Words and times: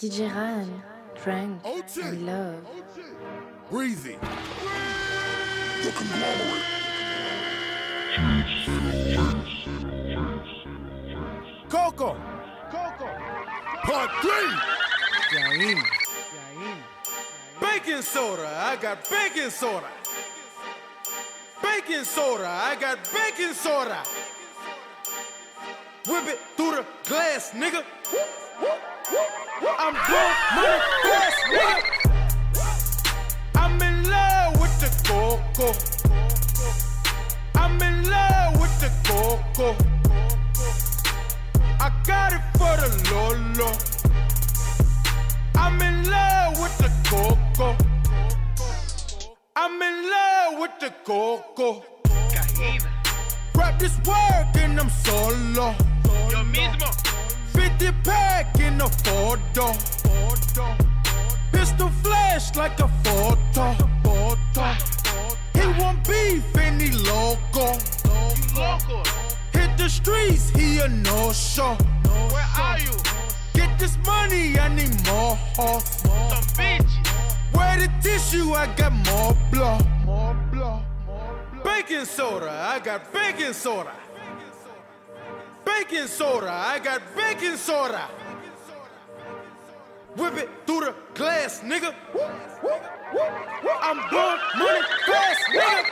DJ 0.00 0.32
R'an, 0.34 0.82
Frank, 1.14 1.60
and 1.62 2.24
Love. 2.24 2.64
Breezy. 3.68 4.16
The 5.82 5.92
conglomerate. 5.92 6.64
Coco. 11.68 12.16
Coco. 12.70 13.08
Part 13.82 14.10
three. 14.22 14.54
Yain. 15.38 15.84
Baking 17.60 18.00
soda, 18.00 18.48
I 18.56 18.76
got 18.76 19.06
baking 19.10 19.50
soda. 19.50 19.90
Baking 21.62 22.04
soda, 22.04 22.48
I 22.48 22.74
got 22.80 23.06
baking 23.12 23.52
soda. 23.52 24.02
Whip 26.08 26.26
it 26.26 26.38
through 26.56 26.76
the 26.76 26.86
glass, 27.04 27.50
nigga. 27.50 27.84
I'm 29.62 29.92
blowing 30.06 30.36
money 30.56 30.80
fast, 31.02 31.40
nigga. 31.52 31.82
I'm 33.56 33.82
in 33.82 34.08
love 34.08 34.58
with 34.58 34.80
the 34.80 34.88
coco. 35.06 35.74
I'm 37.54 37.82
in 37.82 38.08
love 38.08 38.58
with 38.58 38.80
the 38.80 38.90
coco. 39.04 39.76
I 41.78 41.92
got 42.06 42.32
it 42.32 42.40
for 42.56 42.74
the 42.80 42.88
Lolo. 43.12 43.70
I'm 45.56 45.82
in 45.82 46.08
love 46.08 46.58
with 46.58 46.78
the 46.78 46.90
coco. 47.10 47.76
I'm 49.56 49.82
in 49.82 50.10
love 50.10 50.58
with 50.58 50.78
the 50.80 50.90
coco. 51.04 51.84
Rap 53.54 53.78
this 53.78 53.98
work 54.06 54.56
and 54.56 54.80
I'm 54.80 54.88
solo. 54.88 55.74
Yo 56.30 56.44
mismo. 56.44 57.09
50 57.80 57.96
pack 58.04 58.60
in 58.60 58.76
the 58.76 58.88
photo. 59.04 59.72
Pistol 61.50 61.88
flash 62.02 62.54
like 62.54 62.78
a 62.78 62.88
photo. 63.02 63.74
He 65.54 65.66
want 65.80 66.06
beef 66.06 66.44
and 66.58 66.78
he 66.78 66.90
loco. 66.90 67.72
Hit 69.54 69.78
the 69.78 69.88
streets, 69.88 70.50
he 70.50 70.80
a 70.80 70.88
no 70.88 71.32
show. 71.32 71.74
Where 72.34 72.50
are 72.58 72.78
you? 72.78 72.92
Get 73.54 73.78
this 73.78 73.96
money, 74.04 74.58
I 74.58 74.68
need 74.68 74.94
more. 75.06 75.38
Some 75.56 76.44
bitches. 76.58 77.06
Where 77.52 77.78
the 77.78 77.90
tissue, 78.02 78.52
I 78.52 78.66
got 78.76 78.92
more 78.92 79.34
blood. 79.50 79.86
More 80.04 80.36
blood. 80.52 80.84
Baking 81.64 82.04
soda, 82.04 82.50
I 82.50 82.78
got 82.80 83.10
baking 83.10 83.54
soda. 83.54 83.92
Baking 85.80 86.08
soda, 86.08 86.52
I 86.52 86.78
got 86.78 87.00
baking 87.16 87.56
soda. 87.56 88.06
Whip 90.14 90.36
it 90.36 90.50
through 90.66 90.80
the 90.80 90.94
glass, 91.14 91.60
nigga. 91.60 91.94
I'm 93.80 94.10
blowing 94.10 94.40
money 94.58 94.82
fast, 95.06 95.40
nigga. 95.54 95.84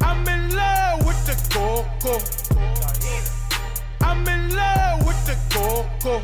I'm 0.00 0.26
in 0.26 0.56
love 0.56 1.06
with 1.06 1.24
the 1.24 1.36
coco. 1.54 2.18
I'm 4.04 4.26
in 4.26 4.56
love 4.56 5.06
with 5.06 5.24
the 5.24 5.36
coco. 5.54 6.20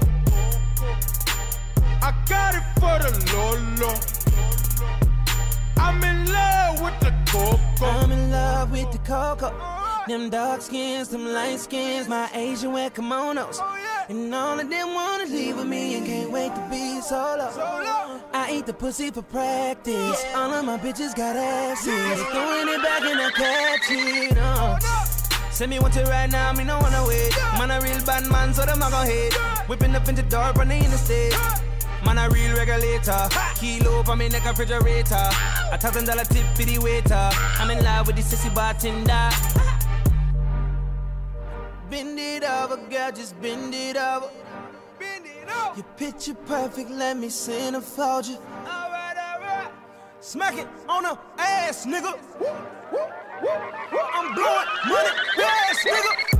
I 2.02 2.12
got 2.28 2.56
it 2.56 2.64
for 2.80 2.98
the 2.98 3.12
Lolo. 3.32 3.94
I'm 5.76 6.02
in 6.02 6.32
love 6.32 6.80
with 6.82 6.98
the 6.98 7.12
coco. 7.30 7.86
I'm 7.86 8.10
in 8.10 8.30
love 8.32 8.72
with 8.72 8.90
the 8.90 8.98
cocoa. 8.98 9.81
Them 10.08 10.30
dark 10.30 10.60
skins, 10.62 11.08
them 11.08 11.32
light 11.32 11.60
skins, 11.60 12.08
my 12.08 12.28
Asian 12.34 12.72
wear 12.72 12.90
kimonos. 12.90 13.60
And 14.08 14.34
all 14.34 14.58
of 14.58 14.68
them 14.68 14.94
wanna 14.94 15.26
leave 15.26 15.56
with 15.56 15.66
me 15.66 15.96
and 15.96 16.04
can't 16.04 16.30
wait 16.32 16.52
to 16.54 16.68
be 16.68 17.00
solo. 17.00 17.48
I 18.34 18.50
eat 18.50 18.66
the 18.66 18.72
pussy 18.72 19.12
for 19.12 19.22
practice. 19.22 20.24
All 20.34 20.52
of 20.52 20.64
my 20.64 20.76
bitches 20.76 21.14
got 21.14 21.36
asses. 21.36 21.86
Throwing 21.86 22.68
it 22.68 22.82
back 22.82 23.02
and 23.02 23.20
I 23.20 23.30
catch 23.30 23.90
it. 23.90 24.38
Uh. 24.38 24.78
Send 25.50 25.70
me 25.70 25.78
one 25.78 25.92
to 25.92 26.02
right 26.04 26.30
now, 26.30 26.52
me 26.52 26.64
no 26.64 26.80
wanna 26.80 27.04
wait. 27.06 27.36
Man 27.56 27.70
a 27.70 27.80
real 27.80 28.04
bad 28.04 28.28
man, 28.28 28.52
so 28.52 28.66
them 28.66 28.82
a 28.82 28.90
go 28.90 29.02
hate. 29.02 29.34
Whipping 29.68 29.94
up 29.94 30.08
in 30.08 30.18
into 30.18 30.22
door, 30.22 30.52
on 30.58 30.68
the 30.68 30.74
interstate. 30.74 31.36
Man 32.04 32.18
a 32.18 32.28
real 32.28 32.56
regulator. 32.56 33.28
Kilo 33.54 34.02
for 34.02 34.16
me 34.16 34.28
neck 34.28 34.44
refrigerator. 34.44 35.28
A 35.70 35.78
thousand 35.78 36.06
dollar 36.06 36.24
tip 36.24 36.44
for 36.56 36.64
the 36.64 36.78
waiter. 36.80 37.30
I'm 37.60 37.70
in 37.70 37.84
love 37.84 38.08
with 38.08 38.16
the 38.16 38.22
sissy 38.22 38.52
bartender. 38.52 39.30
Bend 41.92 42.18
it 42.18 42.42
over, 42.42 42.78
girl, 42.88 43.12
just 43.12 43.38
bend 43.42 43.74
it 43.74 43.98
over. 43.98 44.30
Bend 44.98 45.26
it 45.26 45.46
over. 45.46 45.76
Your 45.76 45.84
picture 45.98 46.32
perfect, 46.32 46.88
let 46.88 47.18
me 47.18 47.28
centerfold 47.28 48.30
you. 48.30 48.38
Alright, 48.66 49.18
alright. 49.18 49.70
Smack 50.20 50.56
it 50.56 50.66
on 50.88 51.02
the 51.02 51.18
ass, 51.36 51.84
nigga. 51.84 52.18
I'm 54.14 54.34
blowing 54.34 54.68
money 54.88 55.10
fast, 55.36 55.86
nigga. 55.86 56.31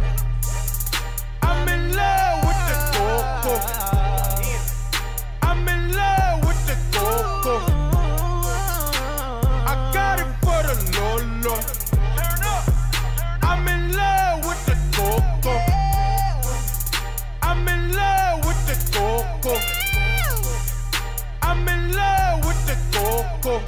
Coco. 23.42 23.60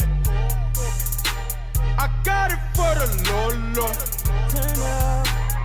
I 1.98 2.08
got 2.24 2.52
it 2.52 2.58
for 2.74 2.94
the 2.94 3.08
Lolo. 3.28 3.90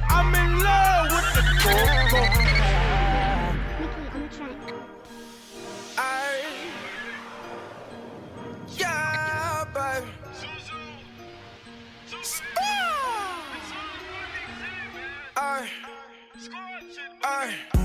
I'm 0.09 0.33
in 0.33 0.63
love 0.63 1.11
with 1.11 1.29
the 1.35 1.43
coco. 1.61 2.21
Aye. 5.97 6.43
Yeah, 8.77 9.65
baby. 9.73 10.11
Aye. 15.37 15.69
Aye. 17.23 17.53
Baby, 17.71 17.78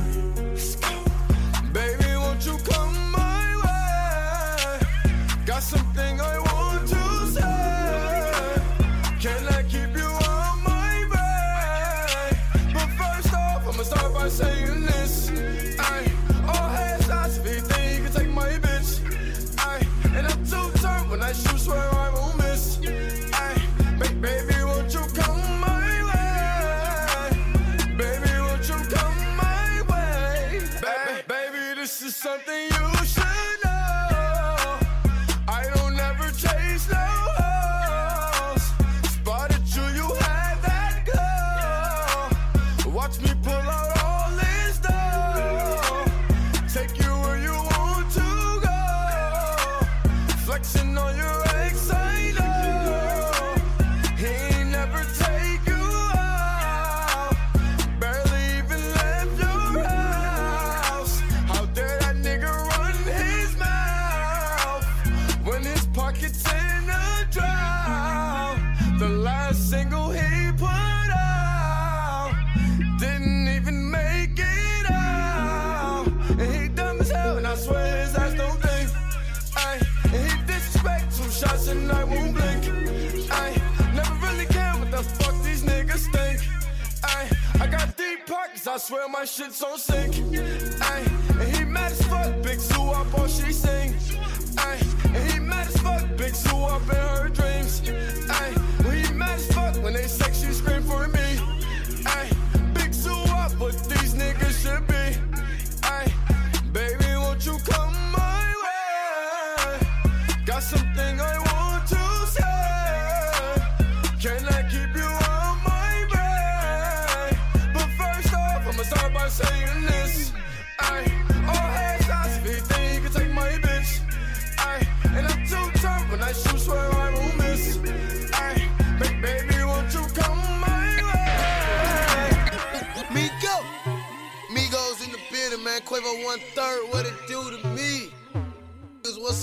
this 31.84 32.00
is 32.00 32.16
something 32.16 32.70
you 32.70 32.93
Swear 89.04 89.12
my 89.12 89.24
shit's 89.26 89.56
so 89.56 89.76
sync. 89.76 90.13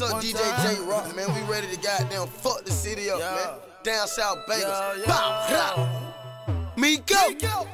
What's 0.01 0.13
up, 0.13 0.17
One 0.17 0.25
DJ 0.25 0.55
time. 0.55 0.75
J 0.75 0.81
Rock, 0.89 1.15
man? 1.15 1.27
We 1.35 1.41
ready 1.41 1.67
to 1.67 1.77
goddamn 1.79 2.25
fuck 2.25 2.65
the 2.65 2.71
city 2.71 3.11
up, 3.11 3.19
Yeah. 3.19 3.35
man. 3.35 3.49
Down 3.83 4.07
south 4.07 4.39
bangers. 4.47 4.65
Yeah, 4.65 4.93
yeah. 4.95 5.73
Bow. 6.47 6.73
Me 6.75 6.97
go. 6.97 7.67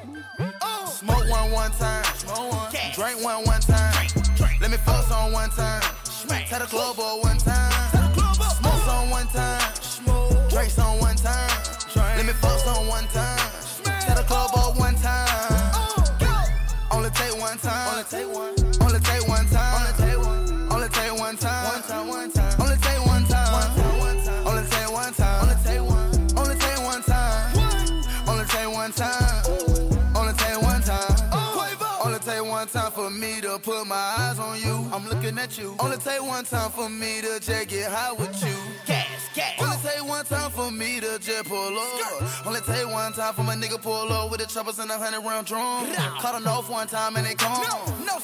Smoke 0.88 1.30
one 1.30 1.52
one 1.52 1.72
time. 1.72 2.04
Drink 2.96 3.24
one 3.24 3.46
one 3.46 3.62
time. 3.62 4.08
Let 4.60 4.72
me 4.72 4.76
fuck 4.76 5.10
on 5.10 5.32
one 5.32 5.50
time. 5.52 5.82
Tell 6.50 6.60
the 6.60 6.66
club 6.66 7.00
up 7.00 7.24
one 7.24 7.38
time. 7.38 7.72
Smoke 8.60 8.88
on 8.90 9.10
one 9.10 9.28
time. 9.28 9.62
Drink 10.50 10.78
on 10.80 11.00
one 11.00 11.16
time. 11.16 11.50
Let 11.96 12.26
me 12.26 12.34
fuck 12.34 12.68
on 12.68 12.88
one 12.88 13.08
time. 13.08 13.40
Tell 14.02 14.18
the 14.18 14.24
club 14.24 14.52
up 14.54 14.78
one 14.78 14.96
time. 14.96 15.72
Only 16.92 17.10
take 17.12 17.40
one 17.40 17.58
time. 17.60 17.88
Only 17.88 18.04
take 18.04 18.28
one. 18.28 18.54
Only 18.82 19.00
take 19.00 19.26
one 19.30 19.48
time. 19.48 19.88
Only 19.88 20.12
take 20.12 20.26
one. 20.26 20.47
One 21.28 21.36
time. 21.36 21.66
One 21.66 21.82
time. 21.84 22.08
One 22.08 22.32
time. 22.32 22.62
Only 22.62 22.78
take 22.78 23.06
one 23.06 23.26
time. 23.26 24.48
Only 24.48 24.64
take 24.70 24.92
one 24.94 25.14
time. 25.14 25.42
Only 25.44 25.56
take 25.62 25.84
one. 25.84 26.38
Only 26.38 26.56
take 26.56 26.82
one 26.82 27.02
time. 27.04 27.54
Only 28.30 28.46
take 28.46 28.72
one 28.72 28.92
time. 28.94 29.44
Only 30.16 30.34
take 30.34 30.62
one 30.62 30.82
time. 30.84 31.16
Only 32.06 32.20
take 32.20 32.46
one 32.46 32.68
time 32.70 32.92
for 32.94 33.10
me 33.10 33.42
to 33.42 33.60
put 33.60 33.86
my 33.86 34.16
eyes 34.18 34.40
on 34.40 34.58
you. 34.62 34.90
I'm 34.94 35.06
looking 35.10 35.38
at 35.38 35.58
you. 35.58 35.76
Only 35.82 35.98
take 35.98 36.22
one 36.24 36.46
time 36.46 36.72
for 36.72 36.88
me 36.88 37.20
to 37.20 37.42
just 37.42 37.68
get 37.68 37.92
high 37.92 38.14
with 38.14 38.42
you. 38.42 38.56
Gas, 38.86 39.07
gas. 39.38 39.62
Only 39.62 39.78
take 39.78 40.04
one 40.04 40.26
time 40.26 40.52
for 40.52 40.72
me 40.72 41.00
to 41.00 41.20
just 41.20 41.46
pull 41.46 41.78
up. 41.78 42.46
Only 42.46 42.62
take 42.62 42.88
one 42.90 43.14
time 43.14 43.34
for 43.34 43.44
my 43.44 43.56
nigga 43.56 43.82
pull 43.82 44.12
up 44.12 44.32
with 44.32 44.42
the 44.42 44.48
choppers 44.48 44.80
and 44.80 44.90
a 44.90 44.98
hundred 44.98 45.22
round 45.22 45.48
drum. 45.48 45.88
Caught 46.20 46.42
him 46.42 46.48
off 46.48 46.70
one 46.70 46.88
time 46.88 47.16
and 47.16 47.26
they 47.26 47.36
come. 47.36 47.64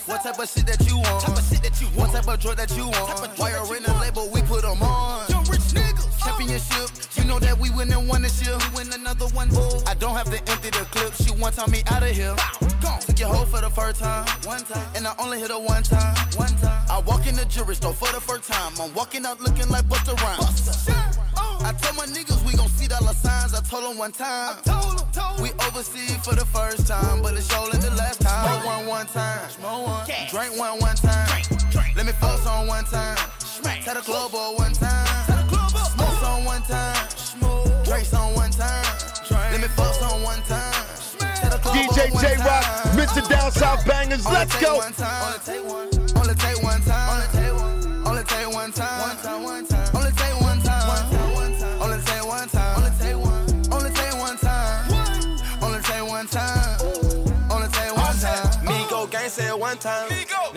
What 0.06 0.24
type 0.24 0.40
of 0.40 0.50
shit 0.50 0.66
that 0.68 0.86
you 0.88 0.98
want? 0.98 1.24
Type 1.24 1.38
of 1.38 1.46
shit 1.48 1.62
that 1.64 1.80
you 1.80 1.88
want. 1.88 2.12
What 2.12 2.12
type 2.12 2.34
of 2.34 2.40
drug 2.40 2.58
that 2.58 2.76
you 2.76 2.86
want? 2.88 3.40
Why 3.40 3.52
you're 3.52 3.78
in 3.78 3.84
the 3.84 3.94
label, 4.02 4.30
we 4.34 4.42
put 4.42 4.64
them 4.64 4.82
on. 4.82 5.30
Young 5.30 5.46
rich 5.46 5.62
niggas. 5.72 6.08
Uh. 6.22 6.26
Championship, 6.26 6.90
you 7.16 7.26
know 7.26 7.40
that 7.40 7.58
we 7.58 7.70
win 7.70 7.92
and 7.92 8.08
won 8.08 8.24
this 8.24 8.46
year. 8.46 8.58
We 8.58 8.84
win 8.84 8.94
another 8.94 9.28
one. 9.28 9.50
Oh. 9.54 9.84
I 9.88 9.94
don't 9.94 10.16
have 10.16 10.30
to 10.32 10.40
empty 10.52 10.70
the 10.72 10.86
clip. 10.92 11.14
She 11.14 11.32
one 11.40 11.54
time 11.54 11.72
me 11.72 11.84
out 11.88 12.04
of 12.04 12.10
here. 12.10 12.36
Took 12.84 13.20
your 13.20 13.30
hoe 13.30 13.46
for 13.46 13.62
the 13.62 13.70
first 13.70 14.02
time. 14.02 14.28
One 14.44 14.64
time. 14.64 14.88
And 14.96 15.08
I 15.08 15.14
only 15.18 15.40
hit 15.40 15.52
her 15.52 15.60
one 15.60 15.84
time. 15.84 16.16
One 16.36 16.54
time. 16.58 16.86
I 16.90 17.00
walk 17.00 17.28
in 17.28 17.36
the 17.36 17.46
jewelry 17.46 17.76
store 17.76 17.94
for 17.94 18.12
the 18.12 18.20
first 18.20 18.52
time. 18.52 18.74
I'm 18.80 18.94
walking 18.94 19.26
out 19.26 19.40
looking 19.40 19.70
like 19.70 19.86
Busta 19.86 20.20
Rhymes. 20.22 20.88
Oh. 21.38 21.60
I 21.64 21.72
told 21.74 21.96
my 21.96 22.06
niggas 22.06 22.46
we 22.46 22.54
gon' 22.58 22.68
see 22.68 22.88
dollar 22.88 23.14
signs. 23.14 23.54
I 23.54 23.62
told 23.62 23.86
them 23.86 23.98
one 23.98 24.12
time. 24.12 24.58
We 25.42 25.52
overseas 25.68 26.18
for 26.26 26.36
the 26.36 26.46
first 26.46 26.88
time, 26.88 27.22
but 27.22 27.36
it's 27.36 27.50
surely 27.52 27.78
the 27.80 27.92
last 27.92 28.22
time. 28.22 28.62
Smoke 28.62 28.66
one 28.66 28.88
one 28.88 29.08
time. 29.08 29.50
Drink 30.30 30.58
one 30.58 30.80
one 30.80 30.96
time. 30.96 31.44
Let 31.96 32.06
me 32.06 32.12
fuck 32.14 32.46
on 32.46 32.68
one 32.68 32.86
time. 32.86 33.18
Tell 33.84 33.96
the 33.96 34.02
club 34.02 34.36
up 34.36 34.58
one 34.60 34.74
time. 34.74 35.08
Smoke 35.96 36.24
on 36.24 36.46
one 36.46 36.62
time. 36.64 37.08
Drink 37.86 38.14
on 38.14 38.36
one 38.36 38.52
time. 38.52 38.86
Let 39.52 39.62
me 39.62 39.68
fuck 39.70 40.02
on 40.02 40.22
one 40.22 40.42
time. 40.44 41.03
Tell 41.74 41.88
the 41.88 41.94
club 41.94 42.12
DJ 42.12 42.22
J 42.22 42.38
Rock. 42.44 42.64
Mr. 42.96 43.28
Down 43.30 43.52
South 43.52 43.86
Bangers, 43.86 44.26
let's 44.26 44.60
go. 44.62 44.82
Only 44.82 45.40
take 45.46 45.66
one. 45.66 45.90
Only 46.16 46.36
take 46.36 46.64
one 46.64 46.82
time. 46.82 47.10
Only 47.10 47.28
take 47.32 47.56
one. 47.56 48.08
Only 48.08 48.24
take 48.24 48.54
one 48.54 48.72
time. 48.72 49.02
One 49.02 49.18
time. 49.18 49.44
One 49.44 49.66
time. 49.68 49.73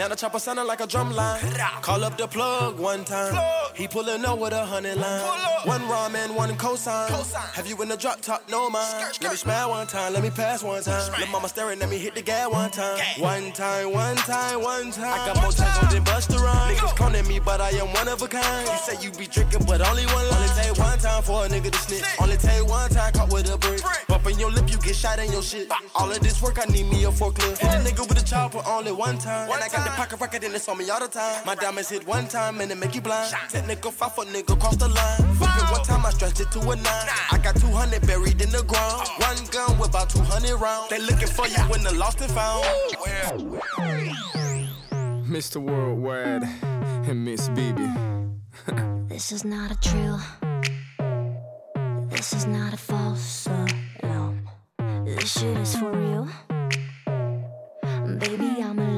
Now 0.07 0.11
the 0.11 0.15
chopper 0.15 0.39
sounding 0.39 0.69
like 0.69 0.81
a 0.81 0.87
drum 0.87 1.11
line. 1.11 1.41
Call 1.83 2.05
up 2.05 2.17
the 2.17 2.29
plug 2.29 2.79
one 2.79 3.05
time. 3.05 3.37
He 3.75 3.89
pulling 3.89 4.25
up 4.25 4.39
with 4.39 4.53
a 4.53 4.65
hundred 4.65 4.99
line. 4.99 5.21
One 5.65 5.81
ramen, 5.81 6.33
one 6.37 6.51
cosign. 6.51 7.11
Have 7.55 7.67
you 7.67 7.83
in 7.83 7.89
the 7.89 7.97
drop 7.97 8.21
top? 8.21 8.49
No 8.49 8.71
mind. 8.71 9.19
Let 9.21 9.33
me 9.33 9.37
smile 9.37 9.71
one 9.71 9.89
time. 9.89 10.13
Let 10.13 10.23
me 10.23 10.31
pass 10.31 10.63
one 10.63 10.81
time. 10.85 11.11
Let 11.19 11.29
mama 11.33 11.49
staring 11.49 11.83
at 11.83 11.89
me 11.89 11.99
hit 11.99 12.15
the 12.15 12.23
gas 12.23 12.49
one 12.49 12.71
time. 12.71 13.01
One 13.19 13.51
time, 13.51 13.93
one 13.93 14.15
time, 14.15 14.63
one 14.63 14.93
time. 14.93 15.13
I 15.13 15.27
got 15.27 15.43
more 15.43 15.51
tackles 15.51 15.93
than 15.93 16.05
Busta 16.05 16.39
Rhymes. 16.39 16.79
Niggas 16.79 16.95
cloning 16.95 17.29
me, 17.29 17.41
but 17.41 17.61
I 17.61 17.71
am 17.71 17.93
one 17.93 18.07
of 18.07 18.23
a 18.23 18.29
kind. 18.29 18.69
You 18.69 18.79
say 18.79 19.05
you 19.05 19.11
be 19.11 19.27
drinking, 19.27 19.65
but 19.67 19.81
only 19.89 20.07
one 20.07 20.31
line. 20.31 20.35
Only 20.41 20.63
take 20.63 20.79
one 20.79 20.99
time 21.01 21.23
for 21.25 21.47
a 21.47 21.49
nigga 21.49 21.73
to 21.73 21.79
snitch. 21.79 22.05
Only 22.21 22.37
take 22.37 22.65
one 22.69 22.91
time 22.91 23.13
caught 23.13 23.33
with 23.33 23.53
a 23.53 23.59
brick. 23.59 23.81
Bumping 24.07 24.39
your 24.39 24.53
lip, 24.53 24.71
you 24.71 24.79
get 24.79 24.95
shot 24.95 25.19
in 25.19 25.33
your 25.33 25.43
shit. 25.43 25.69
All 25.97 26.09
of 26.09 26.21
this 26.21 26.41
work, 26.41 26.61
I 26.63 26.71
need 26.71 26.87
me 26.87 27.03
a 27.07 27.11
forklift. 27.11 27.59
Hit 27.59 27.75
a 27.75 27.83
nigga 27.83 28.09
with 28.09 28.23
a 28.23 28.25
chopper 28.25 28.63
only 28.69 28.93
one 28.93 29.19
time. 29.19 29.51
And 29.51 29.61
I 29.61 29.69
got 29.69 29.85
the 29.85 29.96
pocket 29.97 30.21
rocket 30.21 30.45
and 30.45 30.55
it's 30.55 30.69
on 30.69 30.77
me 30.77 30.89
all 30.91 31.01
the 31.01 31.09
time. 31.09 31.43
My 31.47 31.55
diamonds 31.55 31.89
hit 31.89 32.07
one 32.07 32.29
time 32.29 32.61
and 32.61 32.71
it 32.71 32.77
make 32.77 32.95
you 32.95 33.01
blind. 33.01 33.35
Technical 33.49 33.91
five 33.91 34.15
foot 34.15 34.29
nigga 34.29 34.59
cross 34.61 34.77
the 34.77 34.89
line. 34.89 35.35
Fucking 35.37 35.69
one 35.73 35.83
time 35.85 36.05
I 36.05 36.11
stretched 36.11 36.41
it 36.41 36.51
to 36.53 36.61
a 36.61 36.77
nine. 36.77 37.09
I 37.33 37.39
got 37.43 37.57
200 37.57 38.07
buried 38.07 38.41
in 38.43 38.51
the 38.51 38.63
ground. 38.65 39.09
One 39.19 39.39
gun 39.51 39.79
with 39.79 39.89
about 39.89 40.11
200 40.11 40.57
rounds. 40.57 40.91
They 40.91 41.01
looking 41.01 41.29
for 41.29 41.49
you 41.49 41.59
when 41.71 41.83
the 41.83 41.95
lost 41.95 42.21
and 42.21 42.31
found. 42.33 42.65
Mr. 45.27 45.57
Worldwide 45.57 46.45
and 47.09 47.25
Miss 47.25 47.49
Bebe. 47.49 47.89
This 49.09 49.33
is 49.33 49.45
not 49.47 49.71
a 49.71 49.77
drill. 49.89 50.21
This 52.11 52.35
is 52.35 52.45
not 52.47 52.75
a 52.75 52.77
false 52.77 53.47
uh, 53.47 53.67
alarm. 54.03 54.47
This 55.07 55.33
shit 55.39 55.57
is 55.57 55.75
for 55.75 55.91
real. 55.91 56.29
Baby, 58.19 58.63
I'ma 58.63 58.83
love 58.83 58.96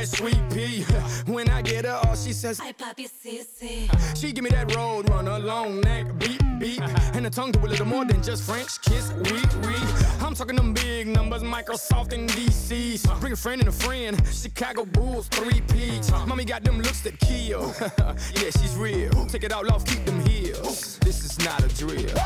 that 0.00 0.08
sweet 0.08 0.40
P. 0.50 0.84
When 1.32 1.48
I 1.50 1.62
get 1.62 1.84
her, 1.84 2.00
all 2.04 2.16
she 2.16 2.32
says, 2.32 2.60
Ay, 2.60 2.72
papi, 2.72 3.08
sí, 3.08 3.40
sí. 3.44 4.16
she 4.16 4.32
give 4.32 4.44
me 4.44 4.50
that 4.50 4.74
road 4.74 5.08
runner, 5.10 5.38
long 5.38 5.80
neck, 5.80 6.06
beat, 6.18 6.40
beat. 6.58 6.80
And 7.14 7.24
the 7.24 7.30
tongue 7.30 7.52
to 7.52 7.58
a 7.60 7.68
little 7.68 7.86
more 7.86 8.04
than 8.04 8.22
just 8.22 8.42
French 8.44 8.80
kiss, 8.82 9.12
we, 9.12 9.32
we. 9.66 9.74
I'm 10.20 10.34
talking 10.34 10.56
them 10.56 10.72
big 10.72 11.06
numbers, 11.06 11.42
Microsoft 11.42 12.12
and 12.12 12.28
DCs. 12.30 13.20
Bring 13.20 13.32
a 13.32 13.36
friend 13.36 13.60
and 13.60 13.68
a 13.68 13.72
friend, 13.72 14.20
Chicago 14.32 14.84
Bulls, 14.84 15.28
three 15.28 15.60
peats. 15.72 16.10
Mommy 16.26 16.44
got 16.44 16.64
them 16.64 16.78
looks 16.78 17.00
that 17.02 17.18
kill. 17.20 17.74
yeah, 17.80 18.50
she's 18.58 18.76
real. 18.76 19.26
Take 19.26 19.44
it 19.44 19.52
out 19.52 19.70
off, 19.70 19.84
keep 19.84 20.04
them 20.04 20.20
heels. 20.20 20.98
This 21.00 21.24
is 21.24 21.38
not 21.44 21.62
a 21.62 21.68
drill. 21.76 22.19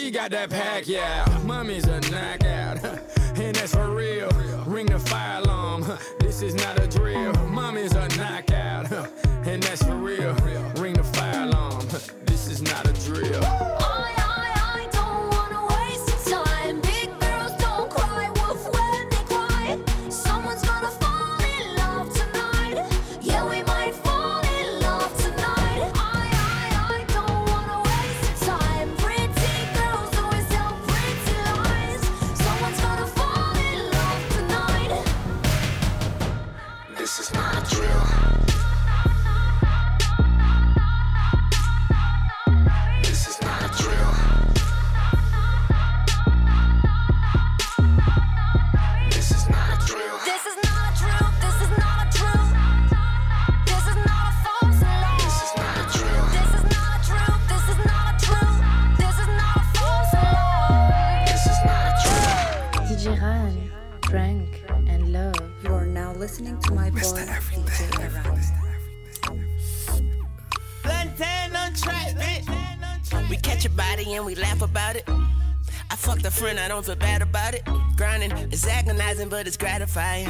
She 0.00 0.10
got 0.10 0.30
that 0.30 0.48
pack, 0.48 0.88
yeah. 0.88 1.29
We 73.28 73.36
catch 73.36 73.64
a 73.64 73.70
body 73.70 74.14
and 74.14 74.26
we 74.26 74.34
laugh 74.34 74.60
about 74.60 74.96
it. 74.96 75.08
I 75.08 75.96
fucked 75.96 76.24
a 76.26 76.30
friend, 76.30 76.58
I 76.58 76.66
don't 76.66 76.84
feel 76.84 76.96
bad 76.96 77.22
about 77.22 77.54
it. 77.54 77.62
Grinding, 77.96 78.32
is 78.52 78.66
agonizing, 78.66 79.28
but 79.28 79.46
it's 79.46 79.56
gratifying. 79.56 80.28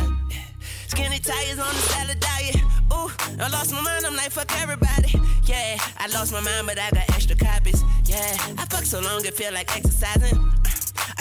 Skinny 0.88 1.18
tires 1.18 1.58
on 1.58 1.72
the 1.72 1.82
salad 1.92 2.20
diet. 2.20 2.56
Ooh, 2.92 3.10
I 3.40 3.48
lost 3.48 3.72
my 3.72 3.80
mind, 3.80 4.04
I'm 4.04 4.16
like, 4.16 4.30
fuck 4.32 4.52
everybody. 4.60 5.14
Yeah, 5.44 5.78
I 5.96 6.08
lost 6.08 6.32
my 6.32 6.40
mind, 6.40 6.66
but 6.66 6.78
I 6.78 6.90
got 6.90 7.08
extra 7.10 7.36
copies. 7.36 7.82
Yeah, 8.04 8.36
I 8.58 8.66
fuck 8.68 8.84
so 8.84 9.00
long, 9.00 9.24
it 9.24 9.34
feel 9.34 9.52
like 9.52 9.74
exercising. 9.74 10.59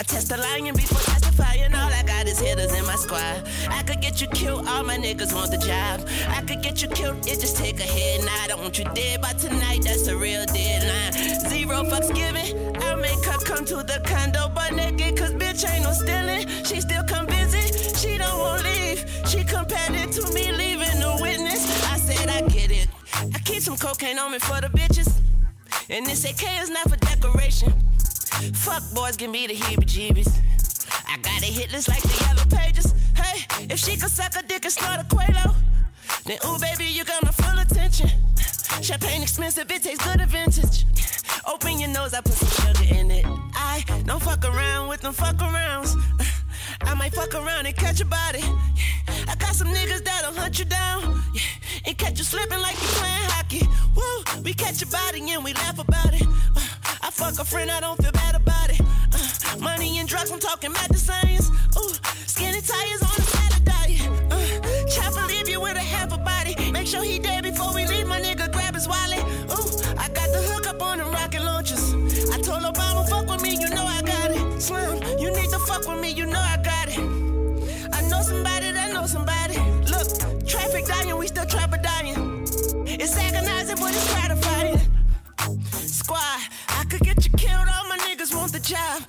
I 0.00 0.02
test 0.02 0.30
the 0.30 0.38
lion 0.38 0.74
before 0.74 0.98
testifying. 0.98 1.74
All 1.74 1.92
I 1.92 2.02
got 2.04 2.26
is 2.26 2.40
hitters 2.40 2.72
in 2.72 2.86
my 2.86 2.94
squad. 2.94 3.46
I 3.68 3.82
could 3.82 4.00
get 4.00 4.18
you 4.22 4.28
killed, 4.28 4.66
all 4.66 4.82
my 4.82 4.96
niggas 4.96 5.34
want 5.34 5.50
the 5.50 5.58
job. 5.58 6.08
I 6.26 6.40
could 6.40 6.62
get 6.62 6.80
you 6.80 6.88
killed, 6.88 7.18
it 7.28 7.38
just 7.38 7.58
take 7.58 7.78
a 7.80 7.82
head. 7.82 8.24
Nah, 8.24 8.30
I 8.42 8.46
don't 8.46 8.62
want 8.62 8.78
you 8.78 8.86
dead 8.94 9.20
by 9.20 9.34
tonight, 9.34 9.82
that's 9.84 10.06
a 10.06 10.16
real 10.16 10.46
deadline. 10.46 11.12
Zero 11.50 11.84
fucks 11.84 12.14
given. 12.14 12.48
I'll 12.82 12.96
make 12.96 13.22
her 13.26 13.44
come 13.44 13.66
to 13.66 13.76
the 13.76 14.00
condo, 14.06 14.50
but 14.54 14.72
naked, 14.72 15.18
cause 15.18 15.32
bitch 15.32 15.70
ain't 15.70 15.84
no 15.84 15.92
stealing. 15.92 16.48
She 16.64 16.80
still 16.80 17.04
come 17.04 17.26
visit, 17.26 17.94
she 17.98 18.16
don't 18.16 18.38
want 18.38 18.64
leave. 18.64 19.04
She 19.28 19.44
compared 19.44 19.92
it 19.92 20.12
to 20.12 20.32
me 20.32 20.50
leaving 20.50 20.98
the 20.98 21.18
witness. 21.20 21.60
I 21.92 21.98
said, 21.98 22.26
I 22.30 22.40
get 22.48 22.70
it. 22.70 22.88
I 23.34 23.38
keep 23.40 23.60
some 23.60 23.76
cocaine 23.76 24.18
on 24.18 24.32
me 24.32 24.38
for 24.38 24.62
the 24.62 24.68
bitches. 24.68 25.12
And 25.90 26.06
this 26.06 26.24
AK 26.24 26.62
is 26.62 26.70
not 26.70 26.88
for 26.88 26.96
decoration. 26.96 27.89
Fuck 28.54 28.82
boys, 28.94 29.16
give 29.16 29.30
me 29.30 29.46
the 29.46 29.54
heebie 29.54 29.84
jeebies. 29.84 30.40
I 31.06 31.18
got 31.18 31.42
a 31.42 31.46
hit 31.46 31.72
list 31.72 31.88
like 31.88 32.02
the 32.02 32.24
yellow 32.24 32.44
pages. 32.48 32.94
Hey, 33.14 33.46
if 33.68 33.78
she 33.78 33.96
could 33.96 34.10
suck 34.10 34.34
a 34.36 34.42
dick 34.46 34.64
and 34.64 34.72
snort 34.72 35.00
a 35.00 35.04
Quaalude, 35.04 35.54
then 36.24 36.38
ooh, 36.46 36.58
baby, 36.58 36.86
you 36.86 37.04
got 37.04 37.22
my 37.22 37.30
full 37.32 37.58
attention. 37.58 38.08
Champagne 38.82 39.22
expensive, 39.22 39.70
it 39.70 39.82
tastes 39.82 40.04
good 40.04 40.20
at 40.20 40.28
vintage. 40.28 40.86
Open 41.46 41.78
your 41.78 41.90
nose, 41.90 42.14
I 42.14 42.20
put 42.20 42.32
some 42.32 42.74
sugar 42.74 42.94
in 42.94 43.10
it. 43.10 43.26
I 43.54 43.84
don't 44.06 44.22
fuck 44.22 44.44
around 44.44 44.88
with 44.88 45.00
them 45.02 45.12
fuck 45.12 45.36
arounds. 45.36 45.94
I 46.82 46.94
might 46.94 47.12
fuck 47.12 47.34
around 47.34 47.66
and 47.66 47.76
catch 47.76 48.00
a 48.00 48.06
body. 48.06 48.42
I 49.28 49.34
got 49.38 49.54
some 49.54 49.68
niggas 49.68 50.04
that'll 50.04 50.32
hunt 50.32 50.58
you 50.58 50.64
down 50.64 51.22
and 51.84 51.98
catch 51.98 52.18
you 52.18 52.24
slipping 52.24 52.60
like 52.60 52.74
you 52.80 52.88
playing 53.00 53.30
hockey. 53.30 53.68
Woo, 53.94 54.42
we 54.42 54.54
catch 54.54 54.80
your 54.80 54.90
body 54.90 55.30
and 55.30 55.44
we 55.44 55.52
laugh 55.54 55.78
about 55.78 56.14
it. 56.14 56.22
Uh, 56.22 56.60
I 57.02 57.10
fuck 57.10 57.38
a 57.38 57.44
friend, 57.44 57.70
I 57.70 57.80
don't 57.80 58.00
feel 58.00 58.12
bad. 58.12 58.16
Uh, 58.16 58.19
money 59.60 59.98
and 59.98 60.08
drugs, 60.08 60.30
I'm 60.30 60.40
talking 60.40 60.72
science. 60.96 61.50
Ooh, 61.78 61.94
skinny 62.26 62.60
tires 62.60 63.02
on 63.02 63.18
of 63.56 63.64
diet. 63.64 64.00
Uh, 64.30 64.86
chopper 64.86 65.26
leave 65.26 65.48
you 65.48 65.60
with 65.60 65.76
a 65.76 65.86
half 65.94 66.12
a 66.12 66.18
body. 66.18 66.54
Make 66.70 66.86
sure 66.86 67.02
he 67.02 67.18
dead 67.18 67.42
before 67.44 67.74
we 67.74 67.86
leave. 67.86 68.06
My 68.06 68.20
nigga 68.20 68.52
grab 68.52 68.74
his 68.74 68.86
wallet. 68.88 69.22
Ooh, 69.54 69.68
I 69.98 70.08
got 70.08 70.28
the 70.34 70.42
hook 70.50 70.66
up 70.66 70.82
on 70.82 70.98
them 70.98 71.10
rocket 71.10 71.42
launchers. 71.42 71.94
I 72.34 72.38
told 72.40 72.62
Obama, 72.62 73.08
fuck 73.08 73.26
with 73.28 73.42
me, 73.42 73.52
you 73.62 73.68
know 73.70 73.84
I 73.84 74.02
got 74.02 74.30
it. 74.30 74.60
Slim, 74.60 74.96
you 75.18 75.30
need 75.32 75.50
to 75.50 75.58
fuck 75.60 75.86
with 75.88 76.00
me, 76.00 76.10
you 76.10 76.26
know 76.26 76.40
I 76.54 76.56
got 76.62 76.88
it. 76.88 76.98
I 77.92 78.00
know 78.08 78.22
somebody 78.22 78.72
that 78.72 78.92
knows 78.92 79.10
somebody. 79.12 79.58
Look, 79.92 80.08
traffic 80.46 80.86
dying, 80.86 81.16
we 81.16 81.26
still 81.26 81.46
trapper 81.46 81.78
dying. 81.78 82.44
It's 82.86 83.16
agonizing, 83.16 83.76
but 83.76 83.90
it's 83.94 84.08
gratifying. 84.12 84.80
Squad, 85.72 86.40
I 86.68 86.84
could 86.88 87.00
get 87.00 87.24
you 87.24 87.32
killed, 87.36 87.68
all 87.74 87.88
my 87.88 87.98
niggas 87.98 88.34
want 88.34 88.52
the 88.52 88.60
job. 88.60 89.02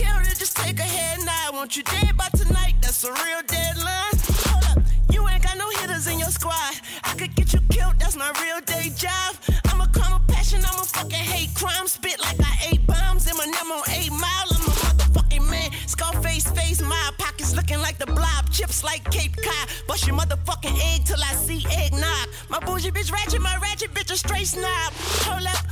And 0.00 0.38
just 0.38 0.56
take 0.56 0.78
a 0.78 0.82
head. 0.82 1.18
I 1.28 1.50
want 1.50 1.76
you 1.76 1.82
dead 1.82 2.16
by 2.16 2.28
tonight, 2.36 2.74
that's 2.80 3.02
a 3.04 3.10
real 3.10 3.42
deadline. 3.46 4.14
Hold 4.46 4.78
up, 4.78 4.84
you 5.10 5.26
ain't 5.28 5.42
got 5.42 5.56
no 5.58 5.68
hitters 5.70 6.06
in 6.06 6.18
your 6.18 6.28
squad. 6.28 6.74
I 7.04 7.14
could 7.14 7.34
get 7.34 7.52
you 7.52 7.60
killed, 7.70 7.98
that's 7.98 8.16
my 8.16 8.30
real 8.42 8.60
day 8.60 8.90
job. 8.94 9.34
I'm 9.66 9.80
a 9.80 9.88
crime 9.88 10.12
of 10.12 10.26
passion, 10.28 10.60
I'm 10.60 10.80
a 10.80 10.84
fucking 10.84 11.10
hate 11.10 11.54
crime. 11.54 11.88
Spit 11.88 12.20
like 12.20 12.38
I 12.38 12.70
ate 12.70 12.86
bombs, 12.86 13.26
Eminem 13.26 13.70
on 13.70 13.82
8 13.90 14.10
Mile. 14.12 14.48
I'm 14.50 14.62
a 14.62 14.74
motherfucking 14.84 15.50
man. 15.50 15.70
Scarface 15.86 16.46
face, 16.52 16.80
my 16.80 17.10
pockets 17.18 17.56
looking 17.56 17.80
like 17.80 17.98
the 17.98 18.06
blob. 18.06 18.50
Chips 18.52 18.84
like 18.84 19.02
Cape 19.10 19.36
Cod. 19.36 19.68
Bust 19.86 20.06
your 20.06 20.16
motherfucking 20.16 20.78
egg 20.94 21.06
till 21.06 21.22
I 21.22 21.34
see 21.34 21.64
eggnog. 21.72 22.28
My 22.48 22.60
bougie 22.60 22.90
bitch 22.90 23.10
ratchet, 23.10 23.40
my 23.40 23.56
ratchet 23.56 23.92
bitch 23.94 24.12
a 24.12 24.16
straight 24.16 24.46
snob. 24.46 24.92
Hold 25.26 25.46
up, 25.46 25.64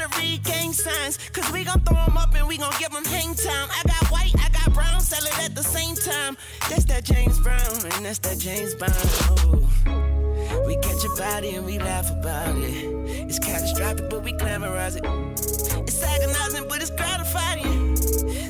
to 0.00 0.18
read 0.18 0.42
gang 0.44 0.72
signs? 0.72 1.18
Cause 1.32 1.50
we 1.52 1.64
gon' 1.64 1.80
throw 1.80 1.98
'em 1.98 2.16
up 2.16 2.34
and 2.34 2.46
we 2.48 2.56
gon' 2.56 2.72
give 2.78 2.94
'em 2.94 3.04
hang 3.04 3.34
time. 3.34 3.68
I 3.70 3.82
got 3.86 4.10
white, 4.10 4.34
I 4.44 4.48
got 4.48 4.72
brown, 4.72 5.00
sell 5.00 5.24
it 5.24 5.38
at 5.44 5.54
the 5.54 5.62
same 5.62 5.94
time. 5.96 6.36
That's 6.68 6.84
that 6.86 7.04
James 7.04 7.38
Brown, 7.40 7.76
and 7.92 8.04
that's 8.06 8.18
that 8.20 8.38
James 8.38 8.74
Brown. 8.74 8.92
Ooh. 9.46 9.68
We 10.66 10.76
catch 10.76 11.04
a 11.04 11.08
body 11.16 11.54
and 11.56 11.66
we 11.66 11.78
laugh 11.78 12.10
about 12.10 12.56
it. 12.56 12.84
It's 13.28 13.38
catastrophic, 13.38 14.08
but 14.08 14.22
we 14.22 14.32
glamorize 14.32 14.96
it. 14.96 15.04
It's 15.88 16.02
agonizing, 16.02 16.68
but 16.68 16.80
it's 16.80 16.90
gratifying. 16.90 17.96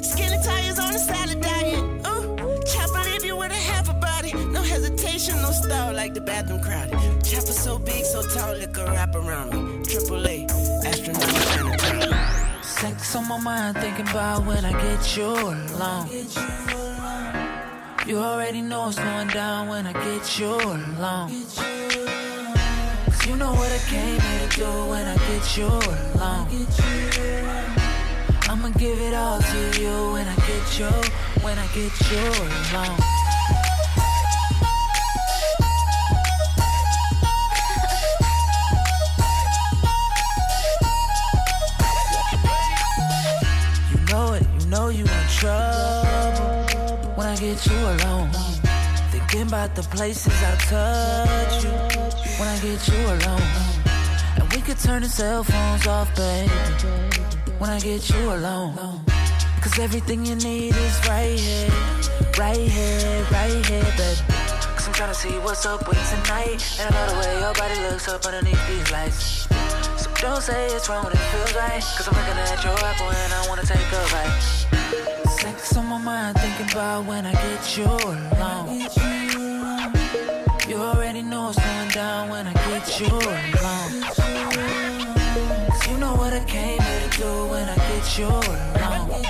Skinny 0.02 0.38
tires 0.44 0.78
on 0.78 0.92
the 0.92 0.98
salad 0.98 1.40
diet. 1.40 1.99
No 5.28 5.50
style 5.50 5.94
like 5.94 6.14
the 6.14 6.20
bathroom 6.20 6.62
crowded. 6.62 6.98
Chopper 7.22 7.52
so 7.52 7.78
big, 7.78 8.04
so 8.04 8.22
tall, 8.22 8.54
liquor 8.54 8.84
wrap 8.86 9.14
around 9.14 9.50
me. 9.52 9.84
Triple 9.84 10.26
A, 10.26 10.46
astronaut. 10.86 12.64
Sex 12.64 13.14
on 13.14 13.28
my 13.28 13.38
mind, 13.38 13.76
thinking 13.76 14.08
about 14.08 14.46
when 14.46 14.64
I 14.64 14.72
get 14.72 15.16
you 15.16 15.26
alone. 15.26 16.08
You 18.06 18.16
already 18.18 18.62
know 18.62 18.90
going 18.92 19.28
down 19.28 19.68
when 19.68 19.86
I 19.86 19.92
get 19.92 20.38
you 20.38 20.54
alone. 20.54 21.28
Cause 23.04 23.26
you 23.26 23.36
know 23.36 23.52
what 23.52 23.70
I 23.70 23.78
came 23.88 24.20
here 24.20 24.48
to 24.48 24.56
do 24.56 24.70
when 24.88 25.06
I 25.06 25.16
get 25.28 25.56
you 25.56 25.66
alone. 25.66 26.48
I'ma 28.48 28.70
give 28.70 28.98
it 28.98 29.14
all 29.14 29.40
to 29.40 29.80
you 29.80 30.12
when 30.12 30.26
I 30.26 30.36
get 30.48 30.78
you, 30.78 30.90
when 31.42 31.58
I 31.58 31.66
get 31.74 31.92
you 32.10 32.24
alone. 32.72 33.29
You 44.92 45.04
in 45.04 45.26
trouble 45.28 46.50
when 47.16 47.26
I 47.26 47.36
get 47.36 47.64
you 47.66 47.76
alone. 47.76 48.30
Thinking 49.10 49.42
about 49.42 49.74
the 49.74 49.82
places 49.82 50.32
I 50.42 50.54
touch 50.70 51.64
you 51.64 51.70
when 52.38 52.48
I 52.48 52.58
get 52.60 52.88
you 52.88 53.00
alone. 53.06 53.48
And 54.36 54.52
we 54.52 54.60
could 54.60 54.78
turn 54.78 55.02
the 55.02 55.08
cell 55.08 55.44
phones 55.44 55.86
off, 55.86 56.14
baby, 56.16 56.50
when 57.58 57.70
I 57.70 57.78
get 57.80 58.08
you 58.10 58.32
alone. 58.32 58.74
Cause 59.60 59.78
everything 59.78 60.24
you 60.24 60.34
need 60.36 60.74
is 60.74 61.08
right 61.08 61.38
here, 61.38 61.70
right 62.38 62.56
here, 62.56 63.26
right 63.30 63.64
here, 63.66 63.82
baby. 63.96 64.20
Cause 64.74 64.86
I'm 64.88 64.94
tryna 64.94 65.14
see 65.14 65.38
what's 65.40 65.66
up 65.66 65.86
with 65.86 65.98
tonight. 66.10 66.60
And 66.80 66.94
I 66.94 67.06
love 67.06 67.10
the 67.10 67.28
way 67.28 67.40
your 67.40 67.54
body 67.54 67.80
looks 67.90 68.08
up 68.08 68.24
underneath 68.24 68.66
these 68.68 68.90
lights. 68.90 69.59
Don't 70.20 70.42
say 70.42 70.66
it's 70.66 70.86
wrong 70.90 71.04
when 71.04 71.14
it 71.14 71.18
feels 71.18 71.54
right. 71.54 71.80
Cause 71.80 72.06
I'm 72.06 72.14
looking 72.14 72.36
at 72.36 72.62
your 72.62 72.74
apple 72.84 73.10
and 73.10 73.32
I 73.32 73.48
wanna 73.48 73.62
take 73.62 73.78
a 73.78 74.04
bite. 74.12 75.30
Sex 75.30 75.74
on 75.78 75.86
my 75.86 75.96
mind, 75.96 76.36
thinking 76.38 76.70
about 76.72 77.06
when 77.06 77.24
I 77.24 77.32
get 77.32 77.78
you 77.78 77.84
alone. 77.84 78.80
You 80.68 80.76
already 80.76 81.22
know 81.22 81.44
what's 81.44 81.58
going 81.58 81.88
down 81.88 82.28
when 82.28 82.46
I 82.46 82.52
get 82.52 83.00
you 83.00 83.06
alone. 83.06 83.92
You 85.88 85.96
know 85.96 86.14
what 86.16 86.34
I 86.34 86.44
came 86.46 86.80
here 86.80 87.00
to 87.08 87.18
do 87.18 87.46
when 87.48 87.66
I 87.66 87.76
get 87.76 88.18
you 88.18 88.26
alone. 88.26 89.24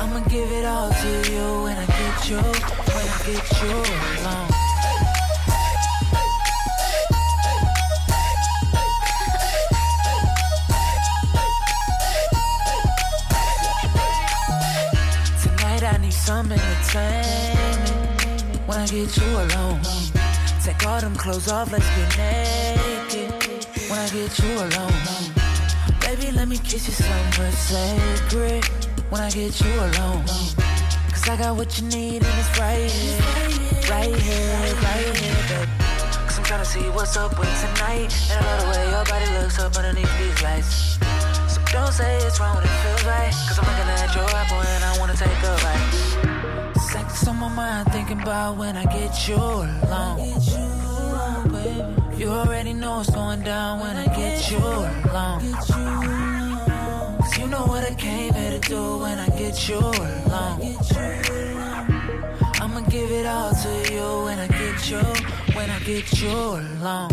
I'ma 0.00 0.20
give 0.28 0.52
it 0.52 0.64
all 0.64 0.88
to 0.88 1.32
you 1.32 1.62
when 1.64 1.76
I 1.76 1.86
get 1.86 2.28
you, 2.30 2.36
when 2.36 3.08
I 3.08 3.18
get 3.26 3.62
you 3.62 4.24
alone. 4.24 4.49
When 16.30 16.52
I 18.78 18.86
get 18.86 19.10
you 19.16 19.26
alone. 19.26 19.80
Take 20.62 20.86
all 20.86 21.00
them 21.00 21.16
clothes 21.16 21.50
off, 21.50 21.72
let's 21.72 21.84
get 21.96 22.16
naked 22.16 23.32
when 23.90 23.98
I 23.98 24.08
get 24.10 24.38
you 24.38 24.54
alone. 24.54 24.94
Baby, 26.00 26.30
let 26.30 26.46
me 26.46 26.56
kiss 26.58 26.86
you 26.86 26.94
somewhere 26.94 27.50
sacred 27.50 28.64
when 29.10 29.20
I 29.20 29.28
get 29.30 29.60
you 29.60 29.74
alone. 29.74 30.24
Cause 31.10 31.28
I 31.28 31.36
got 31.36 31.56
what 31.56 31.80
you 31.80 31.88
need 31.88 32.22
and 32.22 32.38
it's 32.38 32.58
right 32.60 32.88
here, 32.88 33.18
right 33.90 34.14
here, 34.14 34.54
right 34.54 35.16
here, 35.16 35.34
baby. 35.48 35.68
Cause 36.26 36.38
I'm 36.38 36.44
tryna 36.44 36.64
see 36.64 36.88
what's 36.90 37.16
up 37.16 37.36
with 37.40 37.60
tonight. 37.60 38.14
And 38.30 38.38
I 38.38 38.42
love 38.46 38.60
the 38.62 38.68
way 38.78 38.88
your 38.90 39.04
body 39.04 39.26
looks 39.42 39.58
up 39.58 39.76
underneath 39.76 40.16
these 40.18 40.42
lights. 40.44 40.99
Don't 41.72 41.92
say 41.92 42.16
it's 42.26 42.40
wrong 42.40 42.56
when 42.56 42.64
it 42.64 42.68
feels 42.82 43.04
right. 43.04 43.32
Cause 43.46 43.58
I'm 43.60 43.64
looking 43.64 43.90
at 43.90 44.14
your 44.14 44.24
apple 44.24 44.60
and 44.60 44.84
I 44.84 44.98
wanna 44.98 45.14
take 45.14 45.28
a 45.28 45.56
bite. 45.62 46.80
Sex 46.80 47.28
on 47.28 47.36
my 47.36 47.48
mind, 47.48 47.92
thinking 47.92 48.20
about 48.20 48.56
when 48.56 48.76
I 48.76 48.84
get 48.86 49.28
you 49.28 49.36
alone. 49.36 50.18
You 52.18 52.28
already 52.28 52.72
know 52.72 52.96
what's 52.96 53.10
going 53.10 53.42
down 53.42 53.80
when 53.80 53.96
I 53.96 54.06
get 54.06 54.50
you 54.50 54.58
alone. 54.58 55.40
Cause 57.20 57.38
you 57.38 57.46
know 57.46 57.64
what 57.66 57.84
I 57.84 57.94
came 57.94 58.34
here 58.34 58.58
to 58.58 58.68
do 58.68 58.98
when 58.98 59.18
I 59.20 59.28
get 59.28 59.68
you 59.68 59.78
alone. 59.78 60.76
I'ma 62.60 62.80
give 62.90 63.10
it 63.12 63.26
all 63.26 63.54
to 63.54 63.92
you 63.92 64.24
when 64.24 64.38
I 64.40 64.48
get 64.48 64.90
you, 64.90 65.02
when 65.54 65.70
I 65.70 65.78
get 65.80 66.20
you 66.20 66.30
alone. 66.30 67.10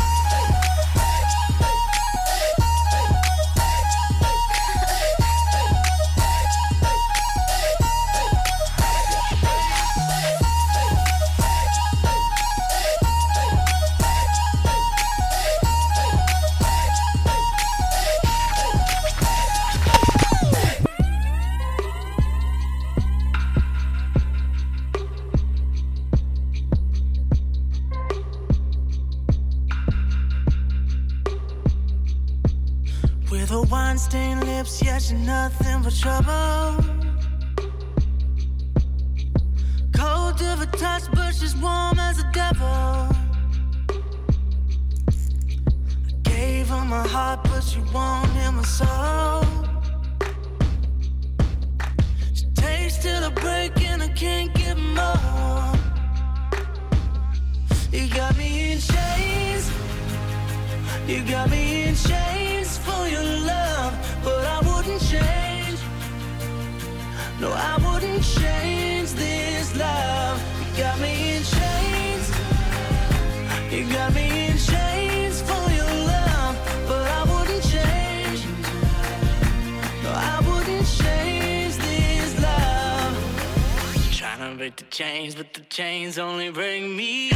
My 46.88 47.06
heart, 47.06 47.39
but 47.43 47.62
she 47.62 47.80
won't 47.93 48.30
hear 48.32 48.52
my 48.52 48.63
soul. 48.63 49.43
She 52.34 52.45
takes 52.56 52.97
till 52.97 53.23
I 53.23 53.30
break, 53.30 53.82
and 53.82 54.02
I 54.02 54.08
can't 54.08 54.54
get 54.54 54.78
more. 54.78 55.73
You 57.91 58.08
got 58.13 58.38
me 58.38 58.71
in 58.71 58.80
chains. 58.80 59.69
You 61.08 61.23
got 61.26 61.50
me 61.50 61.84
in 61.89 61.95
chains 61.95 62.78
for 62.78 63.08
your 63.08 63.23
love, 63.23 63.93
but 64.23 64.45
I 64.45 64.60
wouldn't 64.67 65.02
change. 65.02 65.80
No, 67.41 67.52
I 67.52 67.76
wouldn't 67.86 68.23
change 68.23 69.12
this 69.12 69.76
love. 69.76 70.41
You 70.60 70.84
got 70.84 71.00
me 71.00 71.36
in 71.36 71.43
chains. 71.43 72.28
You 73.71 73.93
got 73.93 74.13
me 74.13 74.47
chains, 84.98 85.36
but 85.36 85.54
the 85.54 85.62
chains 85.70 86.18
only 86.18 86.50
break 86.50 86.82
me. 86.82 87.30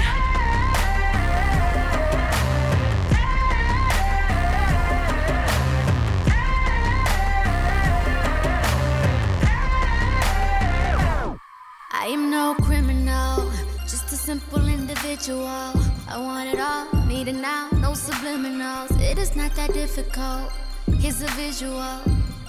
I 11.91 12.07
am 12.07 12.31
no 12.31 12.55
criminal, 12.63 13.51
just 13.81 14.11
a 14.11 14.15
simple 14.15 14.67
individual. 14.67 15.45
I 15.45 16.17
want 16.17 16.49
it 16.49 16.59
all, 16.59 16.87
need 17.05 17.27
it 17.27 17.35
now, 17.35 17.69
no 17.73 17.91
subliminals. 17.91 18.99
It 18.99 19.19
is 19.19 19.35
not 19.35 19.53
that 19.53 19.71
difficult. 19.71 20.51
Here's 20.97 21.21
a 21.21 21.27
visual. 21.37 22.01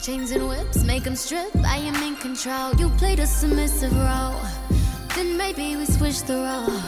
Chains 0.02 0.30
and 0.30 0.48
whips, 0.48 0.82
make 0.84 1.04
them 1.04 1.16
strip. 1.16 1.54
I 1.66 1.76
am 1.76 2.02
in 2.02 2.16
control. 2.16 2.72
You 2.76 2.88
played 2.96 3.20
a 3.20 3.26
submissive 3.26 3.92
role. 3.92 4.40
Then 5.14 5.36
maybe 5.36 5.76
we 5.76 5.84
switch 5.84 6.22
the 6.22 6.36
role. 6.36 6.80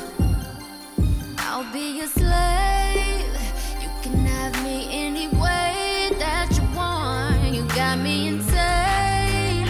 I'll 1.39 1.71
be 1.73 1.99
your 1.99 2.07
slave. 2.07 3.35
You 3.83 3.91
can 4.03 4.25
have 4.25 4.55
me 4.65 4.89
any 4.91 5.29
way 5.29 6.11
that 6.19 6.49
you 6.57 6.65
want. 6.77 7.55
You 7.55 7.63
got 7.75 7.99
me 7.99 8.29
insane. 8.29 9.69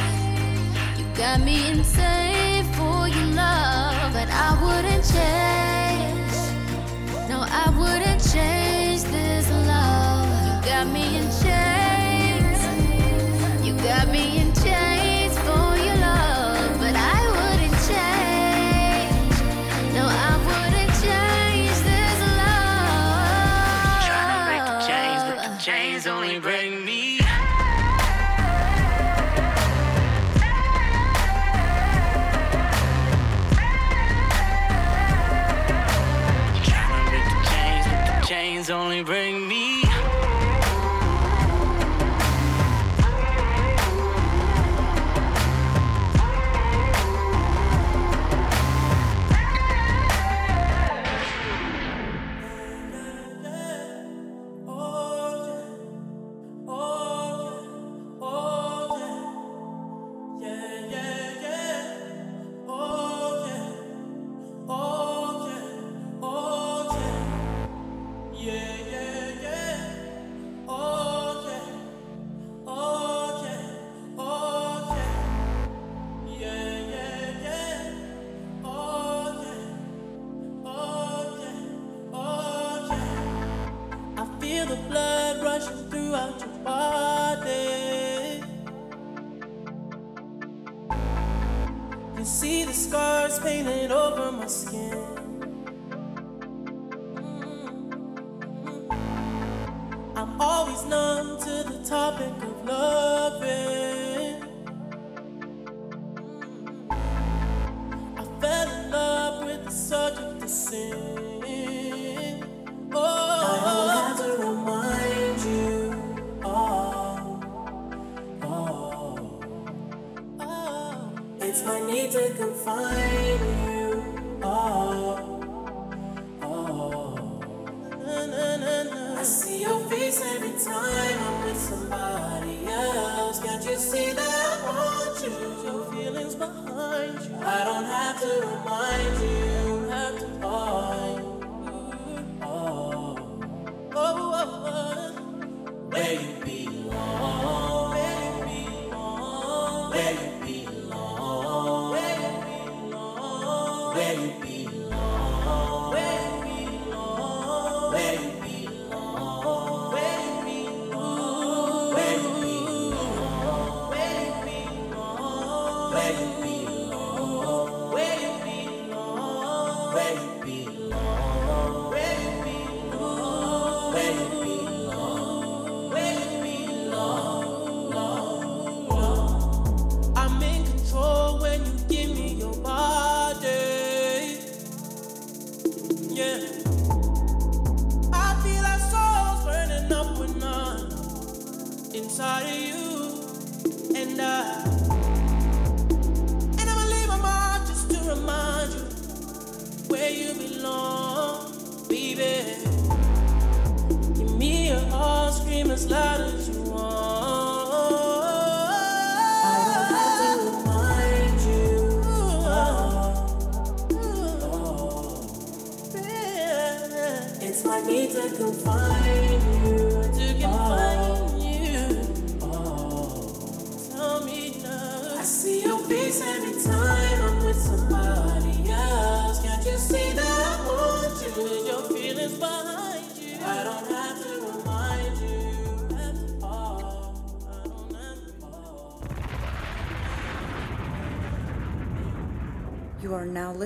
You 0.99 1.05
got 1.17 1.41
me 1.41 1.69
insane 1.69 2.24
Chains 38.27 38.71
only 38.71 39.03
bring 39.03 39.47
me 39.47 39.84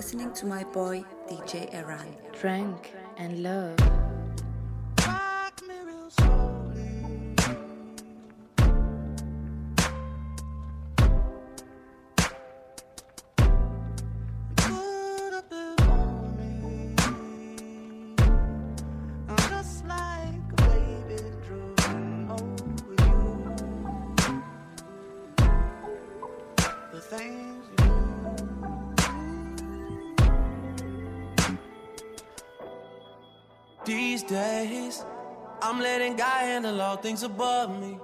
listening 0.09 0.33
to 0.33 0.47
my 0.47 0.64
boy 0.64 1.05
DJ 1.29 1.71
R'an. 1.85 2.14
Frank 2.33 2.94
and 3.18 3.42
love. 3.42 3.77
These 33.88 34.24
days, 34.24 35.03
I'm 35.62 35.81
letting 35.81 36.14
God 36.14 36.42
handle 36.42 36.79
all 36.83 36.96
things 36.98 37.22
above 37.22 37.81
me. 37.81 37.98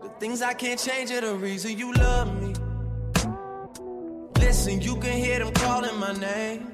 The 0.00 0.08
things 0.20 0.40
I 0.40 0.54
can't 0.54 0.78
change 0.78 1.10
are 1.10 1.20
the 1.20 1.34
reason 1.34 1.76
you 1.76 1.92
love 1.92 2.28
me. 2.40 2.54
Listen, 4.38 4.80
you 4.80 4.94
can 4.98 5.14
hear 5.14 5.40
them 5.40 5.52
calling 5.52 5.98
my 5.98 6.12
name. 6.12 6.70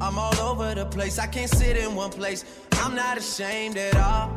I'm 0.00 0.18
all 0.18 0.36
over 0.40 0.74
the 0.74 0.86
place, 0.86 1.20
I 1.20 1.28
can't 1.28 1.48
sit 1.48 1.76
in 1.76 1.94
one 1.94 2.10
place. 2.10 2.44
I'm 2.78 2.96
not 2.96 3.16
ashamed 3.16 3.76
at 3.76 3.96
all. 3.96 4.36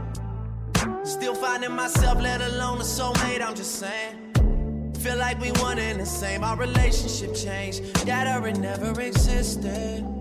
Still 1.03 1.33
finding 1.33 1.71
myself, 1.71 2.21
let 2.21 2.41
alone 2.41 2.77
a 2.77 2.83
soulmate, 2.83 3.41
I'm 3.41 3.55
just 3.55 3.79
saying. 3.79 4.93
Feel 4.99 5.17
like 5.17 5.41
we 5.41 5.49
one 5.53 5.79
and 5.79 5.99
the 5.99 6.05
same, 6.05 6.43
our 6.43 6.57
relationship 6.57 7.33
changed. 7.33 7.83
That 8.05 8.27
or 8.39 8.51
never 8.51 9.01
existed. 9.01 10.14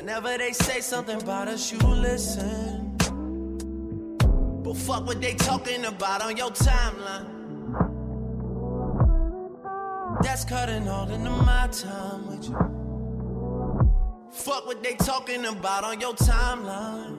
Whenever 0.00 0.38
they 0.38 0.52
say 0.52 0.80
something 0.80 1.20
about 1.20 1.46
us, 1.46 1.70
you 1.70 1.78
listen. 1.78 2.96
But 4.64 4.74
fuck 4.74 5.06
what 5.06 5.20
they 5.20 5.34
talking 5.34 5.84
about 5.84 6.22
on 6.22 6.38
your 6.38 6.48
timeline. 6.52 7.28
That's 10.22 10.46
cutting 10.46 10.88
all 10.88 11.10
into 11.10 11.28
my 11.28 11.68
time 11.70 12.28
with 12.28 12.48
you. 12.48 12.56
Fuck 14.32 14.64
what 14.64 14.82
they 14.82 14.94
talking 14.94 15.44
about 15.44 15.84
on 15.84 16.00
your 16.00 16.14
timeline. 16.14 17.18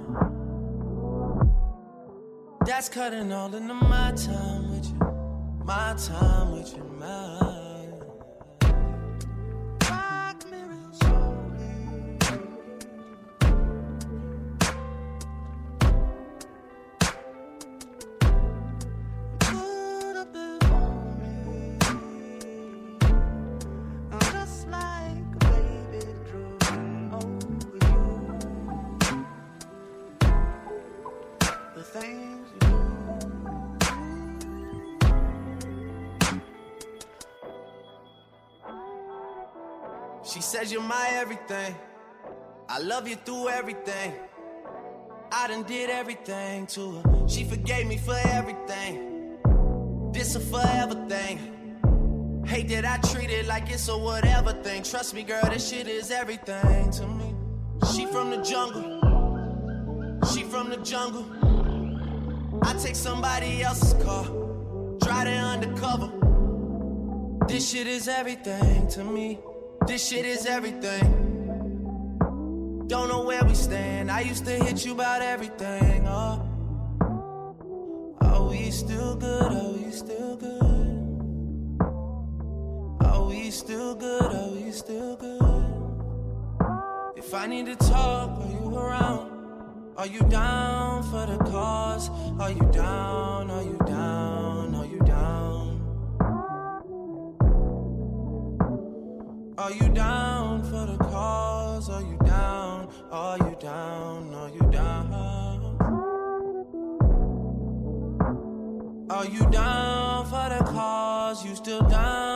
That's 2.65 2.89
cutting 2.89 3.31
all 3.31 3.53
into 3.53 3.75
my 3.75 4.11
time 4.13 4.71
with 4.71 4.89
you. 4.89 5.63
My 5.63 5.93
time 5.99 6.53
with 6.53 6.75
you, 6.75 6.83
mine. 6.99 7.60
Says 40.71 40.77
you're 40.79 40.87
my 40.87 41.07
everything. 41.15 41.75
I 42.69 42.79
love 42.79 43.05
you 43.05 43.17
through 43.17 43.49
everything. 43.49 44.13
I 45.29 45.47
done 45.49 45.63
did 45.63 45.89
everything 45.89 46.65
to 46.67 46.91
her. 46.91 47.27
She 47.27 47.43
forgave 47.43 47.87
me 47.87 47.97
for 47.97 48.15
everything. 48.15 49.37
This 50.13 50.35
a 50.35 50.39
forever 50.39 50.95
thing. 51.09 52.43
Hate 52.45 52.69
that 52.69 52.85
I 52.85 52.97
treat 53.09 53.29
it 53.29 53.47
like 53.47 53.69
it's 53.69 53.89
a 53.89 53.97
whatever 53.97 54.53
thing. 54.63 54.83
Trust 54.83 55.13
me, 55.13 55.23
girl, 55.23 55.43
this 55.49 55.69
shit 55.69 55.89
is 55.89 56.09
everything 56.09 56.89
to 56.91 57.05
me. 57.05 57.35
She 57.93 58.05
from 58.05 58.29
the 58.29 58.37
jungle. 58.37 58.83
She 60.33 60.43
from 60.43 60.69
the 60.69 60.77
jungle. 60.77 61.25
I 62.63 62.73
take 62.75 62.95
somebody 62.95 63.61
else's 63.61 63.93
car. 64.03 64.23
Drive 64.99 65.27
it 65.27 65.37
undercover. 65.37 66.11
This 67.49 67.69
shit 67.69 67.87
is 67.87 68.07
everything 68.07 68.87
to 68.89 69.03
me. 69.03 69.39
This 69.87 70.07
shit 70.07 70.25
is 70.25 70.45
everything. 70.45 71.29
Don't 72.87 73.07
know 73.07 73.23
where 73.23 73.43
we 73.43 73.55
stand. 73.55 74.11
I 74.11 74.21
used 74.21 74.45
to 74.45 74.51
hit 74.51 74.85
you 74.85 74.93
about 74.93 75.21
everything. 75.21 76.07
Oh, 76.07 76.47
are 78.21 78.43
we 78.47 78.69
still 78.71 79.15
good? 79.15 79.51
Are 79.51 79.71
we 79.71 79.91
still 79.91 80.37
good? 80.37 80.61
Are 83.01 83.25
we 83.25 83.49
still 83.51 83.95
good? 83.95 84.23
Are 84.23 84.49
we 84.49 84.71
still 84.71 85.15
good? 85.15 85.41
If 87.17 87.33
I 87.33 87.47
need 87.47 87.65
to 87.65 87.75
talk, 87.75 88.39
are 88.39 88.51
you 88.51 88.77
around? 88.77 89.31
Are 89.97 90.07
you 90.07 90.21
down 90.21 91.03
for 91.03 91.25
the 91.25 91.37
cause? 91.49 92.09
Are 92.39 92.51
you 92.51 92.69
down? 92.71 93.49
Are 93.49 93.63
you 93.63 93.77
Are 99.61 99.71
you 99.71 99.89
down 99.89 100.63
for 100.63 100.87
the 100.87 100.97
cause? 100.97 101.87
Are 101.87 102.01
you 102.01 102.17
down? 102.25 102.91
Are 103.11 103.37
you 103.37 103.55
down? 103.59 104.33
Are 104.33 104.49
you 104.49 104.71
down? 104.71 105.13
Are 109.11 109.25
you 109.27 109.47
down 109.51 110.25
for 110.25 110.49
the 110.49 110.63
cause? 110.63 111.45
You 111.45 111.53
still 111.53 111.81
down? 111.81 112.30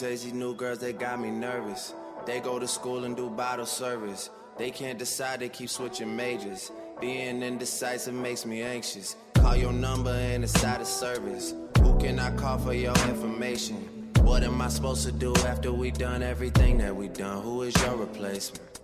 These 0.00 0.24
these 0.24 0.32
new 0.34 0.54
girls, 0.54 0.78
they 0.78 0.92
got 0.92 1.18
me 1.18 1.30
nervous. 1.30 1.94
They 2.26 2.40
go 2.40 2.58
to 2.58 2.68
school 2.68 3.04
and 3.04 3.16
do 3.16 3.30
bottle 3.30 3.64
service. 3.64 4.28
They 4.58 4.70
can't 4.70 4.98
decide, 4.98 5.40
they 5.40 5.48
keep 5.48 5.70
switching 5.70 6.14
majors. 6.14 6.70
Being 7.00 7.42
indecisive 7.42 8.12
makes 8.12 8.44
me 8.44 8.60
anxious. 8.60 9.16
Call 9.36 9.56
your 9.56 9.72
number 9.72 10.10
and 10.10 10.44
it's 10.44 10.62
out 10.64 10.82
of 10.82 10.86
service. 10.86 11.54
Who 11.78 11.98
can 11.98 12.18
I 12.18 12.30
call 12.36 12.58
for 12.58 12.74
your 12.74 12.94
information? 13.08 14.12
What 14.20 14.42
am 14.42 14.60
I 14.60 14.68
supposed 14.68 15.06
to 15.06 15.12
do 15.12 15.34
after 15.46 15.72
we 15.72 15.92
done 15.92 16.22
everything 16.22 16.76
that 16.78 16.94
we 16.94 17.08
done? 17.08 17.42
Who 17.42 17.62
is 17.62 17.74
your 17.82 17.96
replacement? 17.96 18.80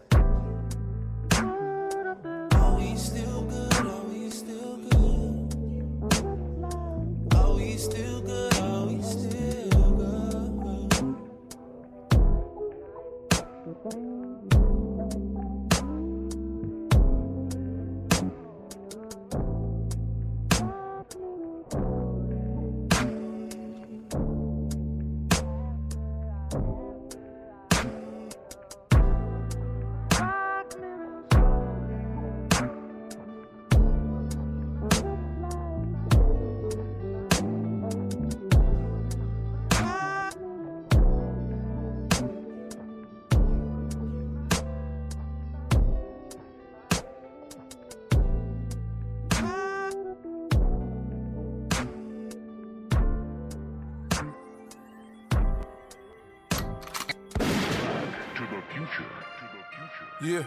Yeah. 60.23 60.45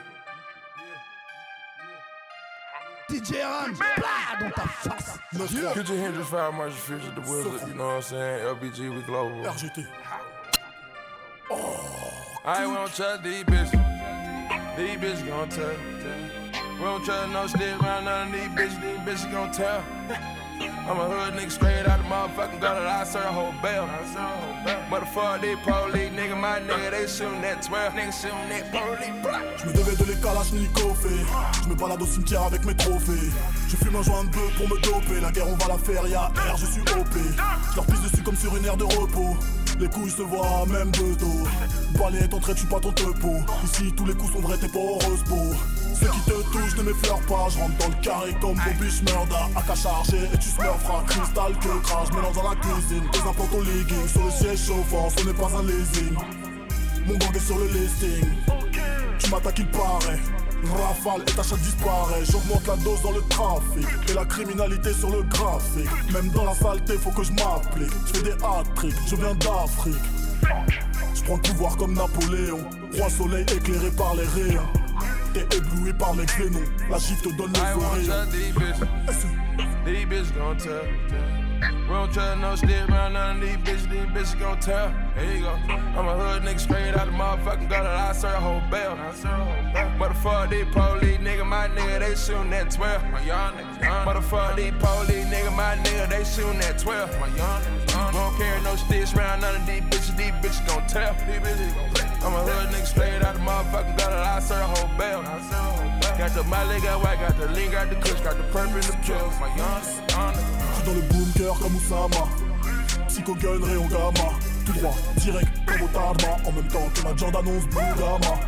DJ 3.10 3.44
Ram, 3.44 3.76
blah, 3.76 4.40
dans 4.40 4.52
ta 4.52 4.68
face. 4.68 5.20
Yeah. 5.52 5.74
Get 5.74 5.90
your 5.90 5.98
Hendrix 5.98 6.30
Fire 6.30 6.52
Marshall 6.54 6.78
Future, 6.78 7.12
the 7.14 7.22
Wizard, 7.22 7.68
you 7.68 7.74
know 7.74 7.88
what 7.88 7.96
I'm 7.96 8.02
saying? 8.02 8.46
LBG, 8.56 8.96
we 8.96 9.02
global. 9.02 9.44
RGT. 9.44 9.86
Oh, 11.52 12.40
I 12.46 12.64
ain't 12.64 12.72
won't 12.72 12.94
trust 12.94 13.24
these 13.24 13.44
bitches. 13.44 13.72
These 14.78 14.98
bitches 14.98 15.28
gon' 15.28 15.50
tell. 15.50 15.76
We 16.76 16.82
don't 16.82 17.04
trust 17.04 17.32
no 17.34 17.48
stick 17.48 17.84
around 17.84 18.06
none 18.06 18.28
of 18.28 18.34
these 18.34 18.48
bitches. 18.48 18.82
These 18.82 19.26
bitches 19.26 19.32
gon' 19.32 19.52
tell. 19.52 19.84
I'm 20.88 21.00
a 21.00 21.06
hood 21.10 21.34
nigga 21.34 21.52
straight 21.52 21.88
out 21.88 21.98
the 21.98 22.06
motherfucking 22.06 22.62
gutter. 22.62 22.86
I 22.86 23.04
serve 23.06 23.26
a 23.26 23.32
whole 23.32 23.54
bell. 23.62 23.88
Motherfucker, 24.91 25.41
these 25.41 25.58
police, 25.65 26.12
nigga, 26.13 26.39
my 26.39 26.60
nigga, 26.60 26.91
they 26.91 27.08
shootin' 27.08 27.41
that 27.41 27.63
12. 27.63 27.93
Nigga 27.93 28.13
shootin' 28.13 28.50
that 28.50 28.71
police. 28.71 29.24
blah. 29.24 29.45
Je 29.58 29.65
me 29.65 29.74
devais 29.74 29.95
de 29.95 30.04
les 30.06 30.21
Kalachnikov 30.21 31.08
Je 31.63 31.69
me 31.69 31.76
balade 31.76 32.02
au 32.02 32.06
cimetière 32.06 32.43
avec 32.43 32.63
mes 32.65 32.76
trophées 32.76 33.32
Je 33.67 33.76
fume 33.78 33.95
un 33.95 34.04
joint 34.04 34.24
de 34.26 34.30
bœuf 34.30 34.58
pour 34.58 34.69
me 34.69 34.80
doper 34.82 35.19
La 35.21 35.32
guerre 35.32 35.48
on 35.48 35.56
va 35.56 35.67
la 35.69 35.78
faire, 35.78 36.08
y'a 36.08 36.28
R, 36.28 36.58
je 36.58 36.65
suis 36.67 36.82
OP 36.82 37.15
Je 37.71 37.76
leur 37.76 37.86
pisse 37.86 38.02
dessus 38.02 38.24
comme 38.24 38.36
sur 38.36 38.56
une 38.56 38.65
aire 38.65 38.78
de 38.78 38.84
repos 38.84 39.36
Les 39.80 39.88
couilles 39.88 40.12
se 40.12 40.21
voient 40.21 40.65
même 40.71 40.91
de 40.91 41.15
dos 41.17 41.48
Balai 41.98 42.28
ton 42.28 42.39
trait, 42.39 42.54
tu 42.54 42.65
pas 42.67 42.80
ton 42.80 42.91
tepo 42.91 43.38
Ici 43.63 43.91
tous 43.95 44.06
les 44.06 44.13
coups 44.13 44.34
sont 44.34 44.41
vrais, 44.41 44.58
t'es 44.58 44.67
pas 44.67 44.80
heureuse 44.80 45.24
beau 45.24 45.54
Ceux 46.00 46.08
qui 46.08 46.22
te 46.22 46.52
touchent 46.52 46.76
ne 46.78 46.84
m'effleurent 46.84 47.26
pas 47.28 47.48
Je 47.50 47.60
rentre 47.60 47.78
dans 47.78 47.88
le 47.88 48.02
carré 48.02 48.36
comme 48.42 48.56
Bobby 48.56 48.92
Schmurda 48.92 49.50
AK 49.56 49.78
chargé 49.78 50.18
et 50.34 50.38
tu 50.38 50.50
smurfras 50.50 51.04
Cristal 51.08 51.54
que 51.60 51.82
crash, 51.84 52.12
mélange 52.12 52.36
dans 52.36 52.50
la 52.50 52.56
cuisine 52.56 53.04
Tes 53.12 53.20
implants 53.20 53.58
au 53.58 53.62
legging 53.62 54.08
sur 54.08 54.26
le 54.26 54.32
siège 54.32 54.68
chauffant 54.68 55.10
Ce 55.10 55.26
n'est 55.26 55.34
pas 55.34 55.50
un 55.58 55.64
leasing 55.64 56.16
Mon 57.08 57.18
gang 57.18 57.36
est 57.36 57.40
sur 57.40 57.58
le 57.58 57.68
listing 57.68 58.26
tu 59.26 59.32
m'attaques, 59.32 59.60
il 59.60 59.68
paraît. 59.68 60.20
Rafale 60.64 61.22
et 61.22 61.32
ta 61.32 61.44
chatte 61.44 61.60
disparaît. 61.60 62.24
J'augmente 62.30 62.68
la 62.68 62.76
dose 62.78 63.02
dans 63.02 63.12
le 63.12 63.22
trafic. 63.30 63.88
Et 64.10 64.14
la 64.14 64.26
criminalité 64.26 64.94
sur 64.94 65.10
le 65.10 65.24
graphique. 65.24 66.14
Même 66.14 66.30
dans 66.30 66.46
la 66.46 66.54
saleté, 66.54 66.94
faut 66.98 67.12
que 67.12 67.24
je 67.24 67.32
m'applique. 67.32 67.92
Je 68.08 68.18
fais 68.18 68.24
des 68.24 68.44
hat-tricks, 68.44 68.96
je 69.08 69.16
viens 69.16 69.36
d'Afrique. 69.36 69.96
Je 71.16 71.24
prends 71.24 71.36
le 71.36 71.42
pouvoir 71.42 71.78
comme 71.78 71.94
Napoléon. 71.94 72.60
Roi 72.98 73.10
soleil 73.10 73.46
éclairé 73.52 73.90
par 73.92 74.16
les 74.16 74.26
rayons. 74.26 74.85
T'es 75.36 75.58
ébloui 75.58 75.91
par 75.91 76.15
les 76.15 76.26
xénons. 76.26 76.63
La 76.89 76.98
gifle 76.98 77.24
te 77.30 77.36
donne 77.36 77.52
I 77.56 77.60
les 77.60 77.76
won't 77.76 77.91
oreilles. 77.91 78.06
trust 78.06 78.32
these 78.32 78.54
bitches. 80.06 80.32
Gon' 80.34 80.56
tell. 80.56 80.82
We 81.88 81.93
don't 81.93 82.13
trust 82.13 82.39
no 82.39 82.56
stick 82.56 82.89
around 82.89 83.13
none 83.13 83.36
of 83.36 83.41
these 83.41 83.58
bitches. 83.58 83.89
These 83.91 84.06
bitches 84.15 84.39
gon' 84.39 84.60
tell. 84.62 84.93
Here 85.17 85.34
you 85.36 85.41
go. 85.41 85.52
I'm 85.98 86.08
a 86.08 86.15
hood 86.15 86.43
nigga 86.43 86.60
straight 86.60 86.95
out 86.95 87.08
the 87.08 87.12
motherfucking 87.12 87.69
gutter. 87.69 87.89
I 87.89 88.13
serve 88.13 88.36
a 88.36 88.39
whole 88.39 88.62
bell. 88.71 88.95
Motherfucker, 90.00 90.50
these 90.52 90.65
police, 90.74 91.14
nigga, 91.14 91.14
my 91.14 91.14
nigga, 91.14 91.14
they 92.15 92.21
shootin' 92.21 92.49
that 92.49 92.71
12. 92.71 93.12
My 93.12 93.21
young 93.21 93.54
nigga. 93.56 94.06
Motherfucker, 94.06 94.56
these 94.56 94.73
police, 94.80 95.25
nigga, 95.25 95.56
my 95.56 95.75
nigga, 95.75 96.10
they 96.10 96.23
shootin' 96.23 96.60
that 96.60 96.80
12. 96.80 97.19
My 97.19 97.28
young 97.28 97.62
nigga. 97.62 98.13
Won't 98.13 98.38
carry 98.38 98.62
no 98.63 98.75
sticks 98.75 99.13
around 99.13 99.41
none 99.41 99.56
of 99.56 99.65
these 99.65 99.82
bitches. 99.82 100.15
These 100.15 100.32
bitches 100.41 100.67
gon' 100.67 100.88
tell. 100.88 101.13
These 101.13 101.43
bitches 101.43 101.75
gon' 101.75 101.89
play. 101.91 102.08
I'm 102.23 102.34
a 102.34 102.41
hood 102.43 102.69
nigga 102.73 102.86
straight 102.86 103.21
out 103.21 103.36
the 103.36 103.41
motherfucking 103.41 103.97
gutter. 103.97 104.15
I 104.15 104.39
serve 104.39 104.62
a 104.62 104.67
whole 104.67 104.97
bell. 104.97 105.21
Got 106.17 106.32
the 106.34 106.43
Miley, 106.43 106.80
got 106.80 107.04
white, 107.04 107.19
got 107.19 107.38
the 107.38 107.47
lean, 107.51 107.71
got 107.71 107.89
the 107.89 107.95
kush, 107.95 108.21
got 108.21 108.38
the 108.38 108.43
purple 108.43 108.75
in 108.75 108.88
the 108.88 108.97
pills. 109.04 109.36
My 109.39 109.47
young 109.56 109.82
nigga. 109.84 110.12
young 110.15 110.34
nigga. 110.34 110.56
Je 110.71 110.73
suis 110.75 110.84
dans 110.86 110.93
le 110.93 111.01
bunker 111.12 111.54
comme 111.60 111.75
Oussama. 111.75 112.23
Psycho 113.08 113.36
gun, 113.36 113.60
rayon 113.62 113.88
gamma. 113.88 114.32
Tout 114.65 114.73
droit, 114.73 114.95
direct 115.17 115.51
comme 115.65 115.82
au 115.82 115.88
Tama. 115.88 116.32
En 116.45 116.51
même 116.54 116.67
temps 116.69 116.89
que 116.93 117.01
ma 117.04 117.15
Jordan 117.15 117.45
annonce 117.45 117.67
Blue 117.67 117.93
Gamma. 117.99 118.39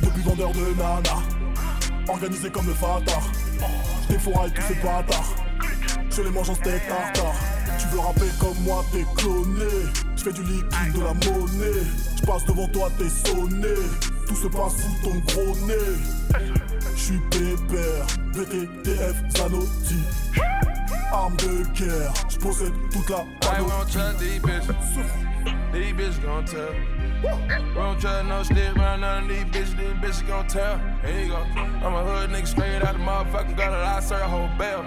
Depuis 0.00 0.22
vendeur 0.22 0.52
de 0.52 0.74
nana. 0.78 1.33
Organisé 2.08 2.50
comme 2.50 2.66
le 2.66 2.74
Fatah. 2.74 3.20
Je 4.02 4.14
défouraille 4.14 4.52
tous 4.52 4.62
ces 4.62 4.74
bâtards. 4.74 5.34
Je 6.10 6.22
les 6.22 6.30
mange 6.30 6.50
en 6.50 6.54
steak 6.54 6.86
tartare. 6.86 7.34
Tu 7.78 7.88
veux 7.88 8.00
rapper 8.00 8.30
comme 8.38 8.58
moi, 8.62 8.84
t'es 8.92 9.04
cloné. 9.16 9.64
Je 10.16 10.22
fais 10.22 10.32
du 10.32 10.42
liquide, 10.42 10.92
de 10.94 11.00
la 11.00 11.14
monnaie. 11.14 11.82
Je 12.16 12.26
passe 12.26 12.44
devant 12.44 12.68
toi, 12.68 12.88
t'es 12.98 13.08
sonné. 13.08 13.74
Tout 14.28 14.36
se 14.36 14.46
passe 14.48 14.76
sous 14.76 15.08
ton 15.08 15.18
gros 15.26 15.56
nez. 15.66 15.74
Je 16.96 17.00
suis 17.00 17.20
pépère, 17.30 18.06
VTTF 18.32 19.36
Zanotti. 19.36 20.02
arme 21.12 21.36
de 21.36 21.64
guerre. 21.72 22.12
Je 22.28 22.38
possède 22.38 22.72
toute 22.92 23.10
la. 23.10 23.24
These 25.72 25.92
bitches 25.92 26.20
gon' 26.20 26.44
tell. 26.44 26.93
We 27.24 27.80
don't 27.80 27.98
trust 27.98 28.26
no 28.26 28.42
shit 28.42 28.76
around 28.76 29.00
none 29.00 29.22
of 29.22 29.28
these 29.28 29.44
bitches. 29.44 29.76
These 29.76 29.96
bitches 30.02 30.28
gon' 30.28 30.46
tell. 30.46 30.78
Here 31.02 31.22
you 31.22 31.28
go. 31.28 31.38
I'm 31.56 31.94
a 31.94 32.04
hood 32.04 32.30
nigga 32.30 32.46
straight 32.46 32.82
out 32.82 32.92
the 32.92 33.00
motherfucking 33.00 33.56
gutter. 33.56 33.76
I 33.76 34.00
serve 34.00 34.20
a 34.20 34.28
whole 34.28 34.48
bell. 34.58 34.82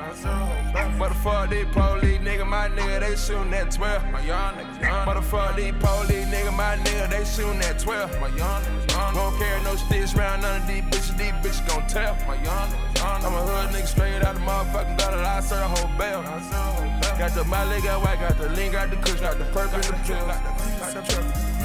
What 0.97 1.09
the 1.09 1.15
fuck 1.15 1.49
these 1.49 1.65
police 1.71 2.19
nigga, 2.21 2.45
my 2.45 2.69
nigga, 2.69 2.99
they 2.99 3.15
shootin' 3.15 3.53
at 3.53 3.71
12. 3.71 4.11
My 4.11 4.21
young 4.21 4.53
niggas. 4.53 5.05
What 5.07 5.15
the 5.15 5.21
fuck 5.21 5.55
these 5.55 5.73
police 5.79 6.27
nigga, 6.27 6.55
my 6.55 6.77
nigga, 6.77 7.09
they 7.09 7.25
shootin' 7.25 7.61
at 7.63 7.79
12. 7.79 8.21
My 8.21 8.27
young 8.27 8.61
niggas. 8.63 9.15
Won't 9.15 9.37
carry 9.39 9.63
no 9.63 9.75
sticks 9.75 10.15
around 10.15 10.41
none 10.41 10.61
of 10.61 10.67
these 10.67 10.83
bitches. 10.83 11.17
These 11.17 11.33
bitches 11.41 11.67
gon' 11.67 11.87
tell. 11.87 12.15
My 12.27 12.35
young 12.43 12.69
niggas. 12.69 13.23
I'm 13.25 13.33
a 13.33 13.41
hood 13.41 13.69
nigga 13.73 13.87
straight 13.87 14.23
out 14.23 14.35
the 14.35 14.41
motherfucking 14.41 14.97
gutter. 14.99 15.17
I 15.17 15.39
serve 15.39 15.61
a 15.61 15.67
whole 15.69 15.97
bell. 15.97 16.21
Got 17.17 17.33
the 17.33 17.43
Miley, 17.45 17.81
got 17.81 18.03
white, 18.03 18.19
got 18.19 18.37
the 18.37 18.49
lean, 18.49 18.71
got 18.71 18.91
the 18.91 18.95
kush, 18.97 19.19
got 19.21 19.39
the 19.39 19.45
purple, 19.45 19.75
and 19.75 19.83
the 19.85 19.93
pill. 20.05 20.27
Got 20.27 20.93
the 20.93 21.56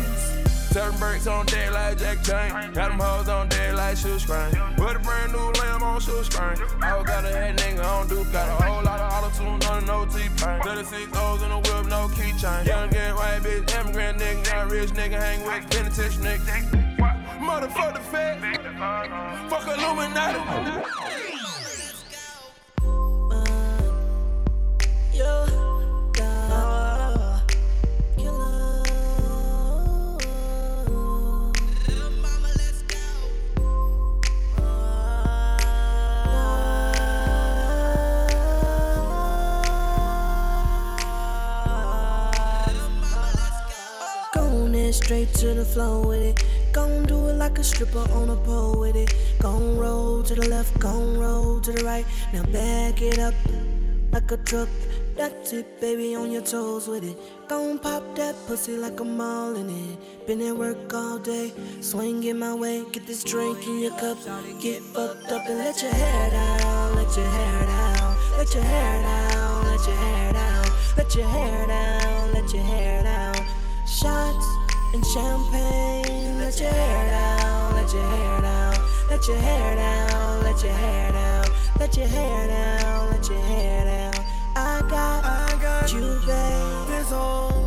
Seven 0.72 0.98
bricks 0.98 1.26
on 1.26 1.44
deck 1.44 1.70
like 1.70 1.98
Jack 1.98 2.22
Chain. 2.24 2.72
Got 2.72 2.88
them 2.88 2.98
hoes 2.98 3.28
on 3.28 3.46
deck 3.50 3.74
like 3.74 3.94
shoe 3.94 4.18
screen. 4.18 4.52
Put 4.76 4.96
a 4.96 4.98
brand 5.00 5.32
new 5.32 5.52
lamb 5.60 5.82
on 5.82 6.00
shoe 6.00 6.24
screen. 6.24 6.56
I 6.80 6.90
don't 6.90 7.06
got 7.06 7.26
a 7.26 7.28
head 7.28 7.58
nigga 7.58 7.84
on 7.84 8.08
Duke. 8.08 8.32
Got 8.32 8.48
a 8.48 8.64
whole 8.64 8.82
lot 8.82 8.98
of 8.98 9.12
auto 9.12 9.36
tune 9.36 9.62
on 9.70 9.84
no 9.84 10.06
T-pain. 10.06 10.62
36 10.62 11.10
O's 11.14 11.42
in 11.42 11.50
the 11.50 11.56
whip, 11.56 11.86
no 11.90 12.08
keychain. 12.08 12.66
Young 12.66 12.88
get 12.88 13.14
white 13.14 13.42
bitch, 13.42 13.70
immigrant 13.80 14.18
nigga, 14.18 14.50
not 14.50 14.70
rich 14.70 14.90
nigga, 14.90 15.20
hang 15.20 15.44
with 15.44 15.70
penitentiary 15.70 16.24
nigga. 16.24 16.96
Motherfucker 17.38 18.00
fat. 18.00 19.50
Fuck 19.50 19.76
Illuminati. 19.76 21.31
Straight 45.12 45.34
to 45.34 45.52
the 45.52 45.64
flow 45.64 46.00
with 46.08 46.22
it. 46.22 46.42
Gon' 46.72 47.04
do 47.04 47.28
it 47.28 47.34
like 47.34 47.58
a 47.58 47.64
stripper 47.64 48.06
on 48.12 48.30
a 48.30 48.36
pole 48.36 48.80
with 48.80 48.96
it. 48.96 49.14
Gon' 49.40 49.76
roll 49.76 50.22
to 50.22 50.34
the 50.34 50.48
left, 50.48 50.78
gon' 50.78 51.18
roll 51.18 51.60
to 51.60 51.70
the 51.70 51.84
right. 51.84 52.06
Now 52.32 52.44
back 52.44 53.02
it 53.02 53.18
up 53.18 53.34
like 54.10 54.30
a 54.32 54.38
truck. 54.38 54.70
That's 55.14 55.52
it, 55.52 55.78
baby, 55.82 56.14
on 56.14 56.30
your 56.30 56.40
toes 56.40 56.88
with 56.88 57.04
it. 57.04 57.18
Gon' 57.46 57.78
pop 57.78 58.02
that 58.16 58.34
pussy 58.46 58.78
like 58.78 58.98
I'm 59.00 59.20
all 59.20 59.54
in 59.54 59.68
it. 59.68 60.26
Been 60.26 60.40
at 60.40 60.56
work 60.56 60.94
all 60.94 61.18
day, 61.18 61.52
swing 61.82 62.24
in 62.24 62.38
my 62.38 62.54
way. 62.54 62.82
Get 62.92 63.06
this 63.06 63.22
drink 63.22 63.66
in 63.66 63.80
your 63.80 63.96
cup, 63.98 64.16
get 64.62 64.80
fucked 64.94 65.30
up 65.30 65.42
and 65.46 65.58
let 65.58 65.82
your 65.82 65.92
hair 65.92 66.30
down, 66.30 66.94
let 66.96 67.14
your 67.14 67.26
hair 67.26 67.66
down, 67.66 68.16
let 68.38 68.54
your 68.54 68.64
hair 68.64 69.02
down, 69.02 69.64
let 69.66 69.86
your 69.86 69.96
hair 70.04 70.32
down, 70.32 70.66
let 70.96 71.14
your 71.14 71.28
hair 71.28 71.66
down, 71.66 72.32
let 72.32 72.54
your 72.54 72.62
hair 72.62 73.02
down. 73.02 73.36
Shots 73.86 74.61
and 74.94 75.04
champagne, 75.06 76.38
let 76.38 76.60
your 76.60 76.70
hair 76.70 77.10
down, 77.10 77.74
let 77.74 77.92
your 77.92 78.02
hair 78.02 78.40
down, 78.42 78.74
let 79.08 79.26
your 79.26 79.36
hair 79.36 79.76
down, 79.76 80.42
let 80.42 80.62
your 80.62 80.72
hair 80.72 81.12
down, 81.12 81.44
let 81.78 81.96
your 81.96 82.06
hair 82.06 82.46
down, 82.46 83.10
let 83.10 83.28
your 83.28 83.40
hair 83.40 83.84
down. 83.84 84.24
I 84.54 84.80
got, 84.88 85.24
I 85.24 85.58
got 85.62 85.92
you, 85.92 86.20
babe. 86.26 86.88
This 86.88 87.12
all 87.12 87.61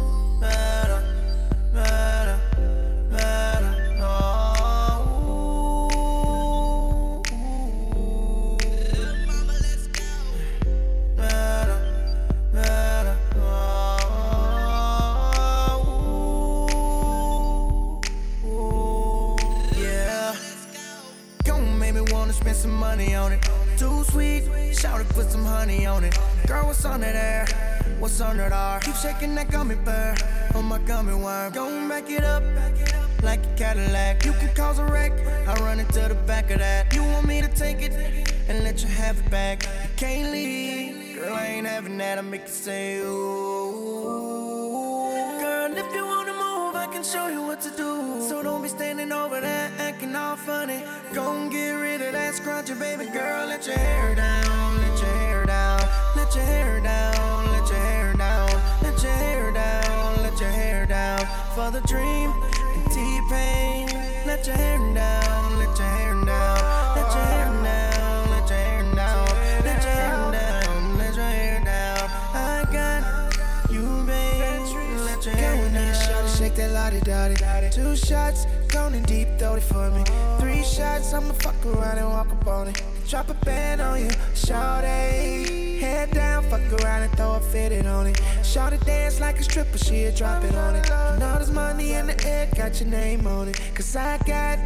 on 22.95 23.34
it. 23.34 23.49
Too 23.77 24.03
sweet, 24.05 24.43
shout 24.73 25.01
it, 25.01 25.10
put 25.10 25.29
some 25.29 25.43
honey 25.43 25.86
on 25.86 26.05
it. 26.05 26.17
Girl, 26.47 26.67
what's 26.67 26.86
under 26.86 27.12
there? 27.12 27.45
What's 27.99 28.21
under 28.21 28.47
there? 28.49 28.79
Keep 28.84 28.95
shaking 28.95 29.36
that 29.36 29.51
gummy 29.51 29.75
bear 29.75 30.15
on 30.53 30.65
my 30.65 30.79
gummy 30.79 31.13
worm. 31.13 31.51
Gon' 31.51 31.89
back 31.89 32.10
it 32.10 32.23
up 32.23 32.43
like 33.21 33.45
a 33.45 33.55
Cadillac. 33.58 34.23
You 34.23 34.31
can 34.34 34.53
cause 34.55 34.79
a 34.79 34.86
wreck. 34.86 35.12
I 35.45 35.53
run 35.55 35.79
into 35.79 36.08
the 36.08 36.15
back 36.25 36.51
of 36.51 36.60
that. 36.60 36.93
You 36.93 37.03
want 37.03 37.27
me 37.27 37.41
to 37.41 37.49
take 37.49 37.81
it 37.81 37.91
and 38.47 38.63
let 38.63 38.81
you 38.81 38.88
have 38.88 39.19
it 39.19 39.29
back? 39.29 39.63
You 39.63 39.89
can't 39.97 40.31
leave, 40.31 41.15
girl. 41.17 41.34
I 41.34 41.47
ain't 41.47 41.67
having 41.67 41.97
that. 41.97 42.17
I 42.17 42.21
make 42.21 42.43
you 42.43 42.47
say 42.47 42.99
ooh. 42.99 43.55
Show 47.06 47.28
you 47.28 47.41
what 47.44 47.62
to 47.62 47.70
do. 47.70 48.20
So 48.28 48.41
don't 48.41 48.63
be 48.63 48.68
standing 48.68 49.12
over 49.12 49.39
there 49.39 49.72
acting 49.78 50.15
all 50.15 50.36
funny. 50.36 50.84
Gon' 51.13 51.50
get 51.50 51.72
rid 51.72 52.02
of 52.02 52.13
that 52.13 52.34
scrunchie, 52.34 52.78
baby 52.80 53.06
girl. 53.12 53.48
Let 53.48 53.68
your 53.68 53.78
hair 53.78 54.15
down, 54.15 54.78
let 54.82 55.00
your 55.00 55.12
hair 55.12 55.46
down, 55.46 55.82
let 56.15 56.34
your 56.36 56.44
hair 56.44 56.82
down, 56.82 57.52
let 57.52 57.70
your 57.70 57.80
hair 57.80 58.13
down, 58.13 58.50
let 58.82 59.04
your 59.04 59.12
hair 59.12 59.52
down, 59.52 60.24
let 60.24 60.39
your 60.39 60.50
hair 60.50 60.86
down. 60.88 61.20
For 61.54 61.70
the 61.70 61.82
dream 61.82 62.34
and 62.74 62.86
T-Pain, 62.91 63.88
let 64.26 64.48
your 64.48 64.56
hair 64.56 64.94
down, 64.94 65.24
Two 77.95 78.08
shots, 78.08 78.45
going 78.67 79.01
deep, 79.03 79.29
throw 79.39 79.55
it 79.55 79.63
for 79.63 79.89
me. 79.89 80.03
Three 80.38 80.63
shots, 80.63 81.13
I'ma 81.13 81.32
fuck 81.32 81.55
around 81.65 81.97
and 81.97 82.09
walk 82.09 82.30
up 82.30 82.45
on 82.45 82.67
it. 82.67 82.84
Drop 83.07 83.30
a 83.30 83.34
band 83.45 83.80
on 83.80 84.01
you, 84.03 84.09
shout. 84.34 84.84
Head 84.84 86.11
down, 86.11 86.43
fuck 86.49 86.59
around 86.82 87.03
and 87.03 87.15
throw 87.15 87.36
a 87.36 87.39
fitted 87.39 87.86
on 87.86 88.07
it. 88.07 88.20
Shout 88.43 88.74
it 88.74 88.86
dance 88.86 89.22
like 89.22 89.39
a 89.39 89.43
stripper, 89.43 89.78
she'll 89.78 90.13
drop 90.13 90.43
it 90.43 90.53
on 90.55 90.76
it. 90.76 90.86
You 90.86 91.20
know 91.20 91.36
there's 91.36 91.51
money 91.51 91.93
in 91.93 92.07
the 92.07 92.28
air, 92.28 92.49
got 92.53 92.82
your 92.82 92.89
name 92.89 93.26
on 93.28 93.47
it. 93.47 93.61
Cause 93.74 93.95
I 93.95 94.17
got 94.28 94.59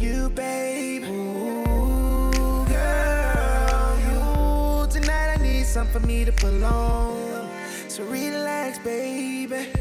you, 0.00 0.30
babe. 0.30 1.02
Ooh, 1.06 2.64
girl, 2.66 3.98
you. 4.06 4.86
Tonight 4.92 5.34
I 5.34 5.42
need 5.42 5.66
something 5.66 6.00
for 6.00 6.06
me 6.06 6.24
to 6.24 6.64
on. 6.64 7.50
So 7.88 8.04
relax, 8.04 8.78
baby 8.78 9.79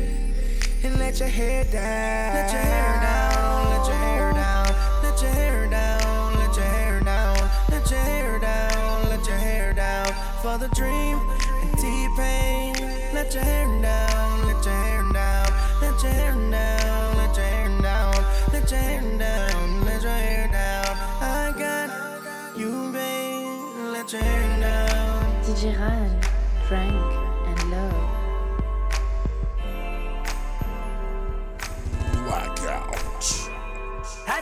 and 0.83 0.97
let 0.99 1.19
your 1.19 1.27
hair 1.27 1.63
down. 1.65 2.35
Let 2.35 2.51
your 2.51 2.61
hair 2.61 3.01
down, 3.01 3.69
let 3.69 3.87
your 3.87 3.95
hair 3.97 4.33
down, 4.33 5.03
let 5.03 5.21
your 5.21 5.31
hair 5.31 5.67
down, 5.69 6.33
let 6.39 6.55
your 6.55 6.65
hair 6.65 6.99
down, 7.01 7.69
let 7.69 7.89
your 7.91 7.99
hair 7.99 8.39
down, 8.39 9.09
let 9.09 9.25
your 9.27 9.35
hair 9.35 9.73
down. 9.73 10.13
For 10.41 10.57
the 10.57 10.67
dream 10.69 11.19
and 11.61 11.73
T-Pain, 11.77 12.73
let 13.13 13.33
your 13.33 13.43
hair 13.43 13.65
down, 13.81 14.45
let 14.47 14.65
your 14.65 14.73
hair 14.73 15.03
down, 15.13 15.47
let 15.81 16.03
your 16.03 16.11
hair 16.11 16.33
down, 16.33 17.17
let 17.17 17.35
your 17.35 17.45
hair 17.45 17.81
down, 17.81 18.25
let 18.53 18.71
your 18.71 18.79
hair 18.79 19.17
down, 19.17 19.85
let 19.85 20.01
your 20.01 20.11
hair 20.11 20.47
down. 20.51 20.97
I 21.21 21.53
got 21.57 22.57
you, 22.57 22.91
babe, 22.93 23.93
let 23.93 24.11
your 24.13 24.21
hair 24.21 24.59
down. 24.61 25.43
DJ 25.43 25.75
R'an, 25.77 26.23
Frank, 26.67 27.18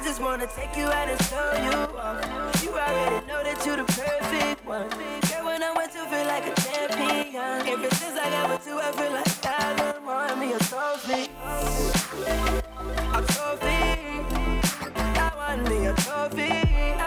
just 0.08 0.22
wanna 0.22 0.47
take 0.47 0.74
you 0.78 0.86
out 0.86 1.10
and 1.10 1.22
show 1.24 1.51
you 1.66 1.78
off. 1.99 2.64
You 2.64 2.70
already 2.70 3.28
know 3.28 3.43
that 3.43 3.66
you 3.66 3.76
the 3.76 3.84
perfect 3.84 4.66
one. 4.66 4.88
Girl, 4.89 5.45
when 5.45 5.62
I'm 5.62 5.76
with 5.76 5.93
you, 5.93 6.05
feel 6.05 6.26
like 6.26 6.47
a 6.47 6.55
champion. 6.62 7.68
Ever 7.68 7.95
since 7.95 8.18
I 8.18 8.30
got 8.30 8.49
with 8.51 8.66
you, 8.68 8.80
I 8.80 8.91
feel 8.93 9.12
like 9.12 9.45
I 9.45 9.76
don't 9.76 10.05
want 10.05 10.39
me 10.39 10.53
a 10.53 10.60
trophy. 10.60 11.28
A 13.18 13.22
trophy. 13.34 13.82
I 15.20 15.32
want 15.36 15.70
me 15.70 15.88
a 15.88 15.93
trophy. 15.95 17.07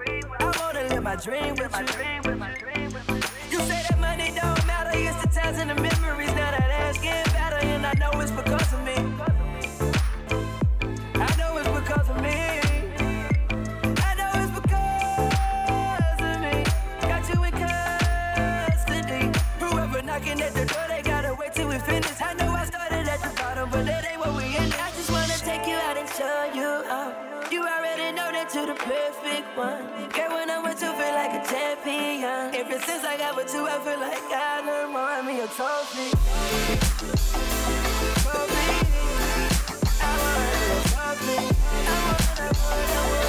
my 1.11 1.17
dream 1.17 1.55
with 1.55 3.09
you. 3.09 3.15
You 3.51 3.59
say 3.65 3.83
that 3.89 3.99
money 3.99 4.31
don't 4.33 4.65
matter, 4.65 4.91
it's 4.93 5.21
the 5.21 5.27
times 5.27 5.57
and 5.57 5.69
the 5.69 5.75
memories. 5.75 6.29
Now 6.29 6.51
that 6.51 6.71
ass 6.71 6.97
getting 6.99 7.33
better, 7.33 7.57
and 7.57 7.85
I 7.85 7.93
know 7.99 8.21
it's 8.21 8.31
because. 8.31 8.70
to 28.53 28.65
the 28.65 28.73
perfect 28.73 29.55
one. 29.55 29.85
Girl, 30.09 30.29
when 30.31 30.49
I'm 30.49 30.63
with 30.63 30.81
you, 30.81 30.91
feel 30.91 31.13
like 31.15 31.31
a 31.31 31.45
champion. 31.47 32.53
Ever 32.53 32.79
since 32.81 33.05
I 33.05 33.15
got 33.17 33.37
with 33.37 33.53
you, 33.53 33.65
I 33.65 33.79
feel 33.79 33.97
like 33.97 34.17
I 34.23 34.59
learned 34.65 34.91
more. 34.91 35.01
I'm 35.01 35.29
your 35.29 35.47
trophy. 35.47 36.09
Trophy. 38.19 38.87
I 40.01 40.17
want 40.19 40.67
a 40.67 40.89
trophy. 40.91 41.55
I 41.87 42.03
want, 42.03 42.39
I 42.39 42.41
want, 42.51 42.81
I 42.81 43.07
want 43.07 43.21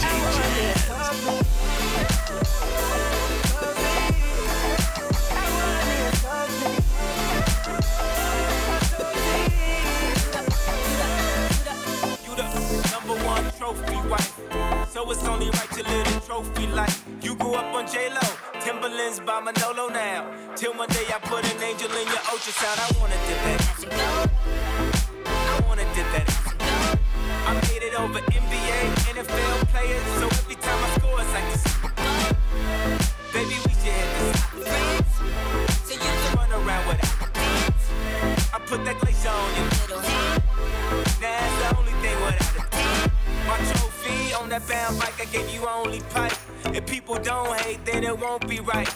I 0.00 1.26
want 1.26 1.40
a. 1.40 1.44
trophy 13.64 13.96
wife. 14.10 14.32
So 14.90 15.10
it's 15.10 15.24
only 15.24 15.48
right 15.48 15.70
to 15.72 15.82
live 15.84 16.06
the 16.12 16.20
trophy 16.26 16.66
life. 16.66 17.02
You 17.22 17.34
grew 17.34 17.54
up 17.54 17.72
on 17.74 17.86
J-Lo, 17.86 18.20
Timberlands 18.60 19.20
by 19.20 19.40
Manolo 19.40 19.88
now. 19.88 20.20
Till 20.54 20.74
one 20.74 20.90
day 20.90 21.06
I 21.08 21.18
put 21.18 21.42
an 21.50 21.62
angel 21.62 21.90
in 22.00 22.06
your 22.12 22.24
ultrasound. 22.32 22.76
I 22.84 22.88
wanna 23.00 23.18
dip 23.26 23.40
that. 23.46 23.60
I 25.54 25.60
wanna 25.66 25.86
dip 25.96 26.08
that. 26.14 26.28
I 27.48 27.52
made 27.68 27.84
it 27.88 27.94
over 27.98 28.20
NBA, 28.40 28.78
NFL 29.16 29.56
players. 29.72 30.06
So 30.20 30.26
every 30.40 30.56
time 30.56 30.80
I 30.86 30.88
score, 30.98 31.20
it's 31.22 31.32
like 31.36 31.48
this. 31.52 31.64
Baby, 33.32 33.56
we 33.64 33.72
should 33.80 33.96
hit 33.96 34.10
this. 34.20 35.08
So 35.88 35.92
you 35.94 36.10
can 36.22 36.36
run 36.36 36.52
around 36.52 36.84
with 36.88 37.00
I 38.52 38.58
put 38.66 38.84
that 38.84 39.00
glacier 39.00 39.30
on 39.30 39.50
your 39.56 39.68
little 39.80 40.00
hand. 40.00 40.42
Now 41.22 41.32
that's 41.40 41.56
the 41.62 41.78
only 41.78 41.92
thing 42.02 42.20
without. 42.26 42.53
My 43.46 43.58
trophy 43.58 44.32
on 44.34 44.48
that 44.48 44.66
band 44.66 44.98
bike, 44.98 45.20
I 45.20 45.26
gave 45.26 45.48
you 45.50 45.66
only 45.68 46.00
pipe. 46.10 46.32
If 46.72 46.86
people 46.86 47.16
don't 47.16 47.54
hate, 47.60 47.84
then 47.84 48.02
it 48.02 48.18
won't 48.18 48.48
be 48.48 48.60
right. 48.60 48.88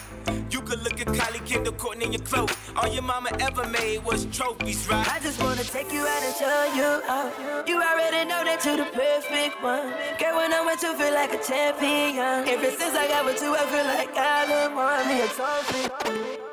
You 0.49 0.61
could 0.61 0.81
look 0.81 0.99
at 0.99 1.07
Kylie 1.07 1.45
Kendall 1.45 1.73
Courtney 1.73 2.05
in 2.05 2.13
your 2.13 2.21
clothes. 2.23 2.55
All 2.75 2.87
your 2.87 3.03
mama 3.03 3.29
ever 3.39 3.65
made 3.67 4.03
was 4.03 4.25
trophies, 4.25 4.87
right? 4.89 5.07
I 5.13 5.19
just 5.19 5.41
wanna 5.41 5.63
take 5.63 5.93
you 5.93 6.01
out 6.01 6.23
and 6.23 6.35
show 6.35 6.73
you 6.75 6.89
out. 7.07 7.67
You 7.67 7.75
already 7.75 8.27
know 8.27 8.43
that 8.43 8.65
you're 8.65 8.77
the 8.77 8.85
perfect 8.85 9.61
one. 9.61 9.93
Girl, 10.19 10.35
when 10.37 10.51
I'm 10.51 10.65
with 10.65 10.81
you, 10.81 10.97
feel 10.97 11.13
like 11.13 11.33
a 11.33 11.43
champion. 11.43 12.47
Ever 12.47 12.71
since 12.71 12.95
I 12.95 13.07
got 13.07 13.25
with 13.25 13.41
you, 13.41 13.55
I 13.55 13.65
feel 13.67 13.85
like 13.85 14.17
I 14.17 14.47
done 14.47 14.75
won 14.75 15.07
me 15.07 15.21
a 15.21 15.27
trophy. 15.27 16.48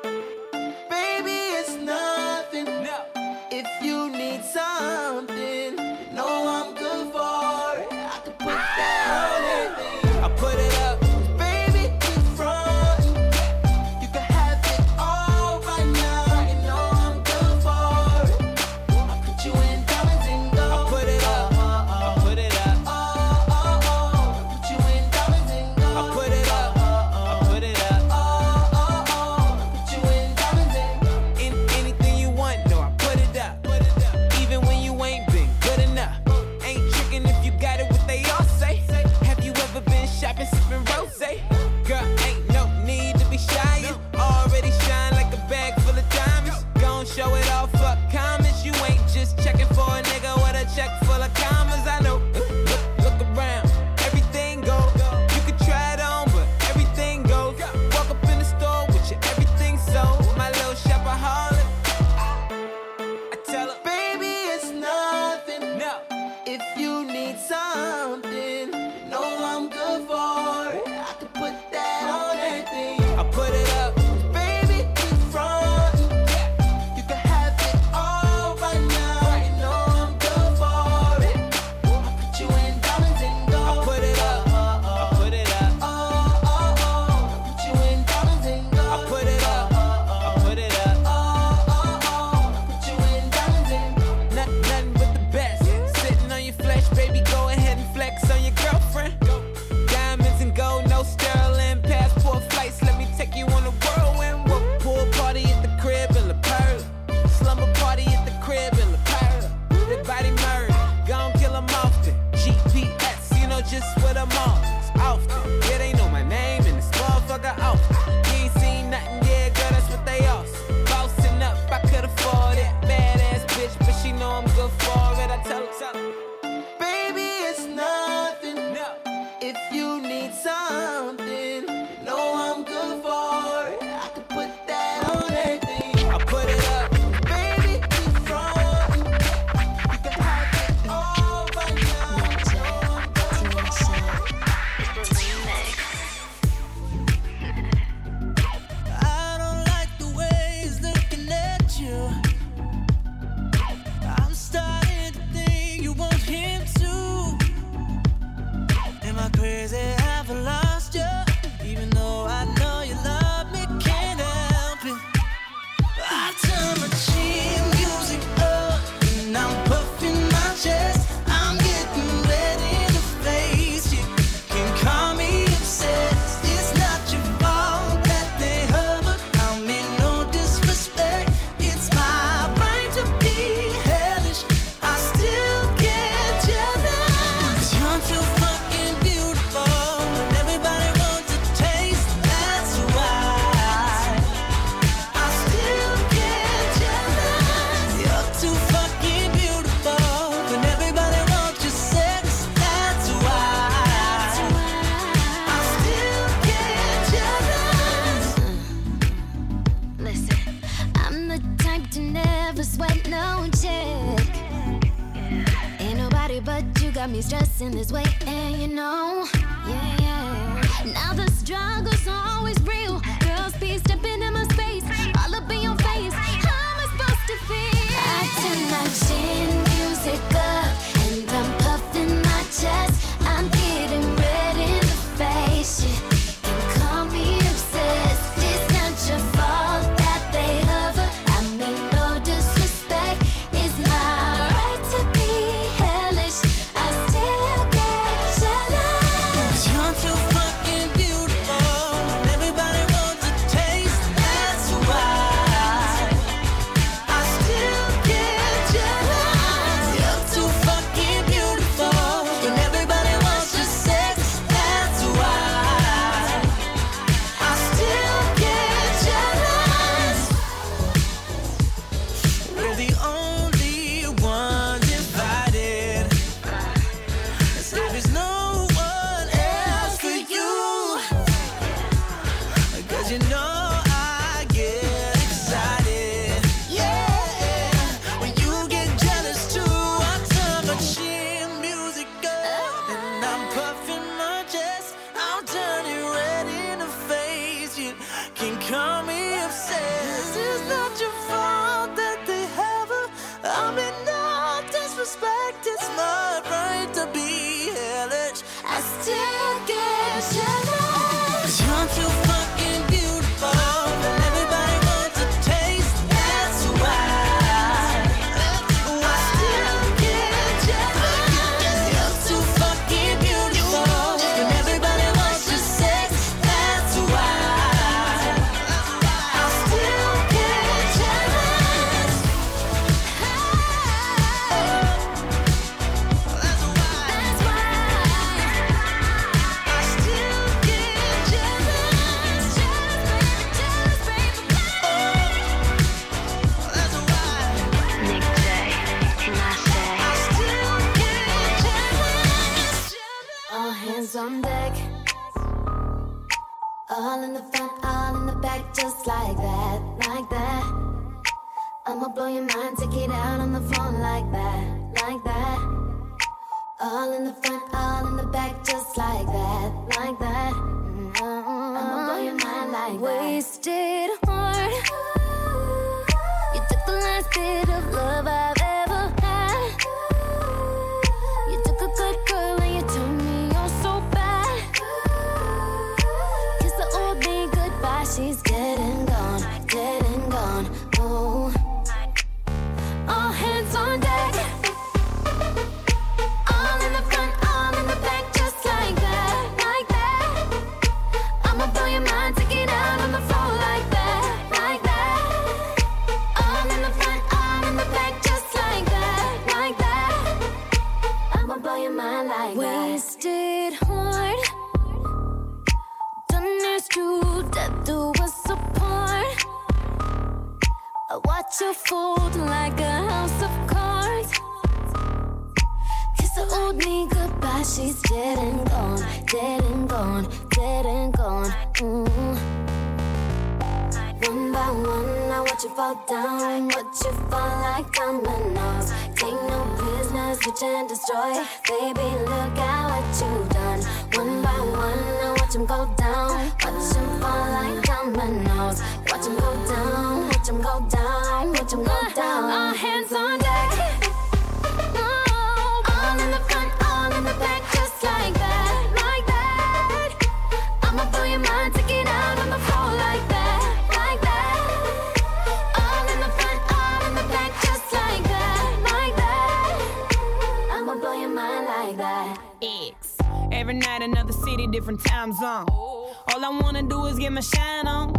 different 474.77 475.03
time 475.03 475.33
zone. 475.33 475.65
All 475.69 476.45
I 476.45 476.49
wanna 476.61 476.83
do 476.83 477.07
is 477.07 477.17
get 477.17 477.31
my 477.31 477.41
shine 477.41 477.87
on. 477.87 478.13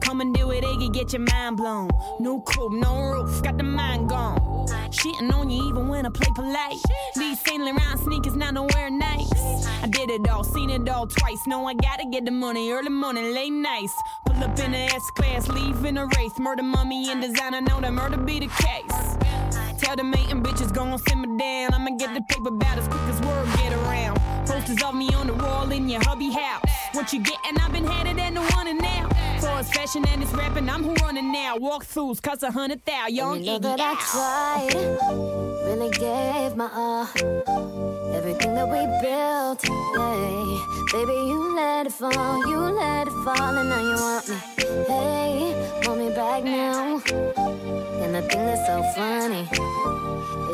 Come 0.00 0.20
and 0.20 0.34
do 0.34 0.50
it, 0.50 0.62
Iggy, 0.62 0.92
get 0.92 1.14
your 1.14 1.22
mind 1.32 1.56
blown. 1.56 1.88
No 2.20 2.42
coupe, 2.42 2.74
no 2.74 2.92
roof, 3.10 3.42
got 3.42 3.56
the 3.56 3.64
mind 3.64 4.10
gone. 4.10 4.38
Shitting 4.90 5.32
on 5.32 5.48
you 5.48 5.66
even 5.66 5.88
when 5.88 6.04
I 6.04 6.10
play 6.10 6.28
polite. 6.34 6.76
These 7.16 7.40
Saint 7.40 7.64
Laurent 7.64 7.98
sneakers 8.00 8.36
not 8.36 8.52
nowhere 8.52 8.90
nice. 8.90 9.32
I 9.82 9.86
did 9.86 10.10
it 10.10 10.28
all, 10.28 10.44
seen 10.44 10.68
it 10.68 10.86
all 10.90 11.06
twice. 11.06 11.40
No, 11.46 11.66
I 11.66 11.72
gotta 11.72 12.04
get 12.12 12.26
the 12.26 12.32
money 12.32 12.70
early 12.70 12.90
morning, 12.90 13.32
late 13.32 13.54
nights. 13.70 13.94
Pull 14.26 14.44
up 14.44 14.58
in 14.58 14.74
a 14.74 14.84
S 14.84 15.10
class, 15.16 15.48
leave 15.48 15.82
in 15.86 15.96
a 15.96 16.04
race. 16.18 16.38
Murder 16.38 16.64
mummy 16.64 17.08
and 17.10 17.22
designer, 17.22 17.62
know 17.62 17.80
that 17.80 17.94
murder 17.94 18.18
be 18.18 18.40
the 18.40 18.48
case. 18.48 18.98
Tell 19.80 19.96
the 19.96 20.04
mating 20.04 20.42
bitches 20.42 20.70
gon' 20.70 20.98
simmer 21.08 21.34
down. 21.38 21.72
I'ma 21.72 21.96
get 21.96 22.12
the 22.12 22.20
paper 22.20 22.48
about 22.48 22.76
as 22.76 22.88
quick 22.88 23.06
as 23.08 23.20
word 23.22 23.46
get 23.56 23.72
around. 23.72 24.23
Posters 24.46 24.82
of 24.82 24.94
me 24.94 25.08
on 25.14 25.26
the 25.26 25.34
wall 25.34 25.70
in 25.72 25.88
your 25.88 26.02
hubby 26.04 26.30
house. 26.30 26.62
What 26.92 27.12
you 27.12 27.20
gettin'? 27.20 27.58
I've 27.58 27.72
been 27.72 27.86
headed 27.86 28.18
in 28.18 28.34
the 28.34 28.42
one 28.42 28.68
and 28.68 28.80
now. 28.80 29.08
So 29.40 29.56
it's 29.56 29.70
fashion 29.70 30.04
and 30.08 30.22
it's 30.22 30.32
rapping, 30.32 30.68
I'm 30.68 30.82
who 30.82 30.94
running 31.04 31.32
now. 31.32 31.56
Walk 31.56 31.84
throughs, 31.84 32.20
cause 32.22 32.42
a 32.42 32.50
hundred 32.50 32.84
thou, 32.84 33.06
young 33.08 33.36
and 33.36 33.44
you 33.46 33.52
know 33.52 33.58
that 33.58 33.80
I 33.80 33.94
tried, 33.96 34.74
really 35.66 35.90
gave 35.90 36.56
my 36.56 36.70
all. 36.72 37.08
Everything 38.14 38.54
that 38.54 38.68
we 38.68 38.80
built, 39.04 39.60
hey, 39.66 40.58
baby, 40.92 41.12
you 41.12 41.54
let 41.56 41.86
it 41.86 41.92
fall, 41.92 42.46
you 42.46 42.56
let 42.56 43.06
it 43.08 43.12
fall, 43.24 43.56
and 43.58 43.68
now 43.68 43.82
you 43.82 43.96
want 43.96 44.28
me, 44.28 44.36
hey, 44.88 45.82
want 45.86 46.00
me 46.00 46.08
back 46.14 46.44
now. 46.44 47.02
And 48.02 48.14
the 48.14 48.22
thing 48.22 48.46
that's 48.46 48.66
so 48.66 48.82
funny 48.94 49.42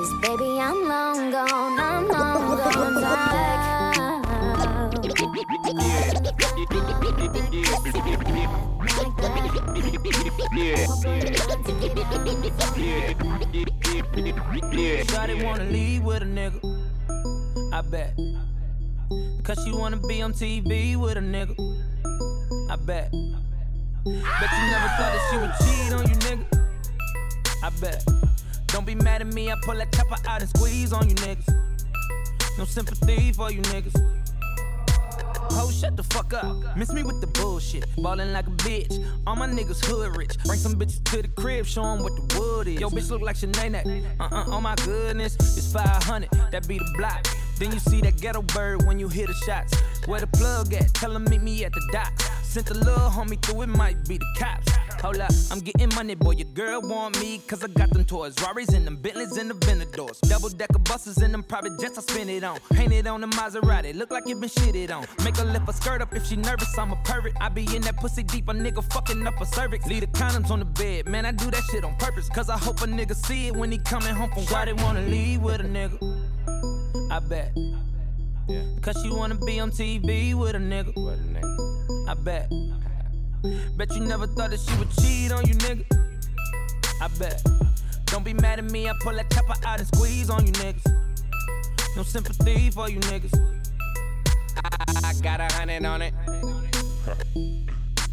is, 0.01 0.11
baby, 0.22 0.59
I'm 0.59 0.88
long 0.88 1.30
gone, 1.30 1.78
I'm 1.78 2.09
long 2.09 2.57
gone, 2.57 2.95
back. 3.01 3.79
Wanna 15.43 15.64
leave 15.64 16.05
with 16.05 16.22
a 16.22 16.26
nigga. 16.26 16.61
I 17.72 17.80
bet. 17.82 18.14
Cause 19.43 19.59
she 19.64 19.72
wanna 19.72 19.97
be 19.97 20.22
on 20.22 20.32
TV 20.32 20.97
with 20.97 21.16
a 21.16 21.20
nigga. 21.20 21.55
I 22.70 22.76
bet. 22.76 23.11
Bet 23.11 23.20
you 24.05 24.66
never 24.70 24.88
thought 24.97 25.12
that 25.12 25.28
she 25.30 25.36
would 25.38 25.55
cheat 25.61 25.93
on 25.93 26.09
you, 26.09 26.16
nigga. 26.26 26.45
I 27.64 27.70
bet. 27.80 28.05
Don't 28.68 28.86
be 28.86 28.95
mad 28.95 29.22
at 29.22 29.26
me, 29.34 29.51
I 29.51 29.57
pull 29.62 29.74
that 29.74 29.93
chopper 29.93 30.16
out 30.28 30.41
and 30.41 30.49
squeeze 30.51 30.93
on 30.93 31.09
you 31.09 31.14
niggas. 31.16 31.49
No 32.57 32.64
sympathy 32.64 33.32
for 33.32 33.51
you 33.51 33.62
niggas. 33.62 33.97
Ho, 35.53 35.70
shut 35.70 35.96
the 35.96 36.03
fuck 36.05 36.32
up. 36.34 36.76
Miss 36.76 36.92
me 36.92 37.03
with 37.03 37.20
the 37.20 37.26
bullshit. 37.26 37.84
Ballin' 37.96 38.32
like 38.32 38.46
a 38.46 38.51
bitch. 38.51 39.05
All 39.26 39.36
my 39.36 39.46
niggas 39.48 39.84
hood 39.84 40.16
rich. 40.16 40.38
Bring 40.44 40.59
some 40.59 40.74
bitches 40.74 41.03
to 41.05 41.22
the 41.22 41.28
crib, 41.28 41.66
show 41.66 41.84
'em 41.84 42.03
what 42.03 42.14
the 42.16 42.38
wood 42.38 42.68
is. 42.68 42.80
Yo, 42.80 42.88
bitch 42.90 43.11
look 43.11 43.22
like 43.22 43.36
Sinead. 43.36 44.05
Uh 44.20 44.28
uh, 44.30 44.44
oh 44.48 44.61
my 44.61 44.74
goodness. 44.84 45.34
It's 45.36 45.72
500, 45.72 46.28
that 46.53 46.66
be 46.68 46.78
the 46.78 46.94
block. 46.96 47.26
Then 47.59 47.72
you 47.72 47.78
see 47.78 48.01
that 48.03 48.20
ghetto 48.20 48.42
bird 48.42 48.86
when 48.86 48.98
you 48.98 49.09
hear 49.09 49.26
the 49.26 49.34
shots. 49.46 49.74
Where 50.07 50.20
the 50.20 50.26
plug 50.28 50.72
at? 50.72 50.94
Tell 50.94 51.14
'em 51.14 51.24
meet 51.24 51.42
me 51.42 51.64
at 51.64 51.72
the 51.72 51.82
dock. 51.92 52.12
Sent 52.42 52.66
the 52.66 52.74
little 52.74 53.11
homie 53.11 53.40
through, 53.42 53.62
it 53.62 53.68
might 53.68 54.09
be 54.09 54.18
the 54.18 54.26
cops. 54.38 54.72
Hold 55.03 55.16
up, 55.16 55.30
I'm 55.51 55.61
getting 55.61 55.88
money, 55.94 56.14
boy. 56.14 56.32
Your 56.32 56.48
girl 56.53 56.82
want 56.82 57.18
me, 57.20 57.40
cause 57.46 57.64
I 57.64 57.68
got 57.68 57.88
them 57.88 58.05
toys. 58.05 58.34
Rari's 58.44 58.68
and 58.74 58.86
them 58.86 58.96
Bentleys 58.96 59.34
and 59.38 59.48
the 59.48 59.55
Venadors. 59.55 60.20
Double 60.28 60.51
decker 60.51 60.78
buses 60.80 61.16
and 61.18 61.32
them 61.32 61.42
private 61.42 61.80
jets 61.80 61.96
I 61.96 62.03
spin 62.03 62.28
it 62.28 62.44
on. 62.44 62.59
Painted 62.74 63.07
on 63.07 63.22
the 63.22 63.26
Maserati, 63.28 63.94
look 63.94 64.11
like 64.11 64.28
it 64.28 64.38
been 64.38 64.51
shitted 64.51 64.90
on. 64.94 65.07
Make 65.24 65.38
her 65.38 65.46
lift 65.46 65.66
her 65.66 65.72
skirt 65.72 66.03
up 66.03 66.14
if 66.14 66.26
she 66.26 66.36
nervous, 66.36 66.76
I'm 66.76 66.92
a 66.92 66.96
pervert. 66.96 67.32
I 67.40 67.48
be 67.48 67.64
in 67.74 67.80
that 67.82 67.96
pussy 67.96 68.22
deep, 68.22 68.48
a 68.48 68.53
nigga 68.53 68.84
fucking 68.92 69.26
up 69.26 69.40
a 69.40 69.46
cervix. 69.46 69.86
Leave 69.86 70.03
the 70.03 70.07
condoms 70.09 70.51
on 70.51 70.59
the 70.59 70.66
bed, 70.66 71.09
man, 71.09 71.24
I 71.24 71.32
do 71.32 71.51
that 71.51 71.62
shit 71.70 71.82
on 71.82 71.96
purpose. 71.96 72.28
Cause 72.28 72.51
I 72.51 72.59
hope 72.59 72.82
a 72.82 72.86
nigga 72.86 73.16
see 73.16 73.46
it 73.46 73.57
when 73.57 73.72
he 73.72 73.78
coming 73.78 74.14
home 74.14 74.28
from 74.30 74.44
work. 74.44 74.68
Shawty 74.68 74.82
wanna 74.82 75.03
leave 75.03 75.40
with 75.40 75.62
a 75.62 75.64
nigga. 75.64 75.98
I 77.11 77.20
bet. 77.20 77.55
Cause 78.82 79.01
she 79.03 79.09
wanna 79.11 79.36
be 79.36 79.61
on 79.61 79.70
TV 79.70 80.34
with 80.34 80.55
a 80.55 80.59
nigga. 80.59 80.92
I 82.07 82.14
bet. 82.14 82.53
Bet 83.76 83.95
you 83.95 84.01
never 84.01 84.26
thought 84.26 84.51
that 84.51 84.61
she 84.61 84.76
would 84.78 84.91
cheat 85.01 85.32
on 85.32 85.47
you, 85.47 85.55
nigga. 85.55 85.84
I 87.01 87.09
bet. 87.18 87.43
Don't 88.07 88.24
be 88.24 88.34
mad 88.34 88.59
at 88.59 88.64
me, 88.70 88.88
I 88.88 88.93
pull 89.01 89.14
that 89.14 89.30
chopper 89.30 89.55
out 89.64 89.78
and 89.78 89.88
squeeze 89.88 90.28
on 90.28 90.47
you 90.47 90.53
niggas. 90.53 90.84
No 91.97 92.03
sympathy 92.03 92.70
for 92.70 92.91
you 92.91 93.01
niggas. 93.01 93.32
I 95.05 95.14
got 95.22 95.41
a 95.41 95.53
hundred 95.55 95.84
on 95.84 96.03
it. 96.03 96.14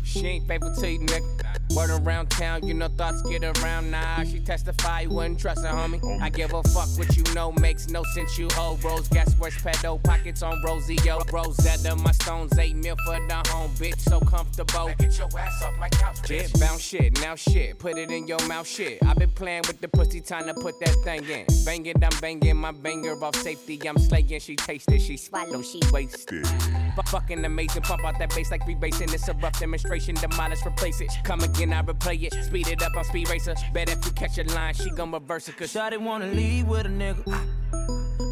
She 0.03 0.25
ain't 0.25 0.47
faithful 0.47 0.73
to 0.75 0.91
you, 0.91 0.99
nigga. 0.99 1.56
Word 1.75 1.89
around 1.89 2.29
town, 2.29 2.65
you 2.65 2.73
know 2.73 2.87
thoughts 2.87 3.21
get 3.23 3.43
around. 3.43 3.91
Nah, 3.91 4.23
she 4.23 4.39
testify, 4.39 5.01
you 5.01 5.09
wouldn't 5.09 5.39
trust 5.39 5.63
her, 5.65 5.71
homie. 5.71 5.99
Oh. 6.03 6.17
I 6.21 6.29
give 6.29 6.53
a 6.53 6.63
fuck 6.63 6.87
what 6.97 7.15
you 7.15 7.23
know, 7.33 7.51
makes 7.51 7.89
no 7.89 8.03
sense. 8.15 8.37
You 8.37 8.47
hoe 8.53 8.77
rose, 8.83 9.07
gas 9.09 9.37
worse 9.37 9.57
pedo, 9.57 10.01
pockets 10.03 10.41
on 10.41 10.61
Rosie, 10.63 10.97
yo. 11.03 11.19
Rosetta, 11.31 11.95
my 11.97 12.11
stones, 12.11 12.57
eight 12.57 12.75
mil 12.75 12.95
for 13.05 13.19
the 13.27 13.43
home, 13.49 13.71
bitch, 13.75 13.99
so 13.99 14.19
comfortable. 14.19 14.91
Get 14.97 15.17
your 15.17 15.29
ass 15.37 15.63
off 15.63 15.77
my 15.77 15.89
couch, 15.89 16.17
bitch. 16.23 16.59
bounce 16.59 16.81
shit, 16.81 17.19
now 17.21 17.35
shit, 17.35 17.77
put 17.79 17.97
it 17.97 18.11
in 18.11 18.27
your 18.27 18.45
mouth, 18.47 18.67
shit. 18.67 19.03
i 19.05 19.13
been 19.13 19.29
playing 19.31 19.63
with 19.67 19.81
the 19.81 19.87
pussy, 19.87 20.21
time 20.21 20.45
to 20.45 20.53
put 20.53 20.79
that 20.79 20.95
thing 21.03 21.23
in. 21.25 21.45
Bang 21.65 21.85
it, 21.85 21.97
I'm 22.03 22.19
banging 22.21 22.57
my 22.57 22.71
banger 22.71 23.21
off 23.23 23.35
safety. 23.35 23.79
I'm 23.87 23.97
slaying, 23.97 24.39
she 24.39 24.55
tasted, 24.55 25.01
she 25.01 25.17
swallow, 25.17 25.61
she 25.61 25.81
wasted. 25.91 26.47
But 26.95 27.07
fucking 27.09 27.43
amazing, 27.43 27.83
pump 27.83 28.05
out 28.05 28.17
that 28.19 28.33
bass 28.33 28.51
like 28.51 28.61
rebasing. 28.61 29.13
It's 29.13 29.27
a 29.27 29.33
rough 29.33 29.59
demonstration, 29.59 30.15
demolish, 30.15 30.65
replace 30.65 31.01
it. 31.01 31.11
Come 31.23 31.41
again, 31.57 31.73
I 31.73 31.81
replay 31.81 32.23
it. 32.23 32.33
Speed 32.45 32.67
it 32.67 32.83
up 32.83 32.95
on 32.95 33.03
speed 33.03 33.29
racer. 33.29 33.55
Bet 33.73 33.89
if 33.89 34.05
you 34.05 34.11
catch 34.11 34.37
a 34.37 34.43
line, 34.53 34.73
she 34.73 34.89
gon' 34.91 35.11
reverse 35.11 35.47
it. 35.49 35.57
Cause 35.57 35.73
Shawty 35.73 35.97
wanna 35.97 36.27
leave 36.27 36.67
with 36.67 36.85
a 36.85 36.89
nigga. 36.89 37.25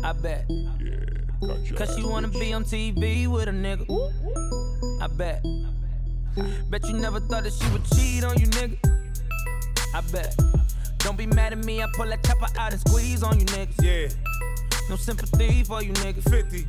I 0.03 0.13
bet. 0.13 0.45
Yeah, 0.49 1.76
Cause 1.76 1.95
she 1.95 2.03
wanna 2.03 2.28
be 2.28 2.53
on 2.53 2.63
TV 2.63 3.28
with 3.28 3.47
a 3.47 3.51
nigga. 3.51 3.86
I 5.01 5.07
bet. 5.07 5.43
Bet 6.69 6.88
you 6.88 6.97
never 6.97 7.19
thought 7.19 7.43
that 7.43 7.53
she 7.53 7.67
would 7.71 7.86
cheat 7.95 8.23
on 8.23 8.38
you, 8.38 8.47
nigga. 8.47 8.78
I 9.93 10.01
bet. 10.11 10.36
Don't 10.99 11.17
be 11.17 11.26
mad 11.26 11.53
at 11.53 11.63
me, 11.65 11.82
I 11.82 11.88
pull 11.93 12.07
that 12.07 12.23
chopper 12.23 12.47
out 12.59 12.73
and 12.73 12.82
squeeze 12.82 13.23
on 13.23 13.39
you 13.39 13.45
niggas. 13.45 13.84
Yeah. 13.84 14.89
No 14.89 14.97
sympathy 14.97 15.63
for 15.63 15.82
you 15.82 15.93
nigga. 15.93 16.21
50. 16.30 16.67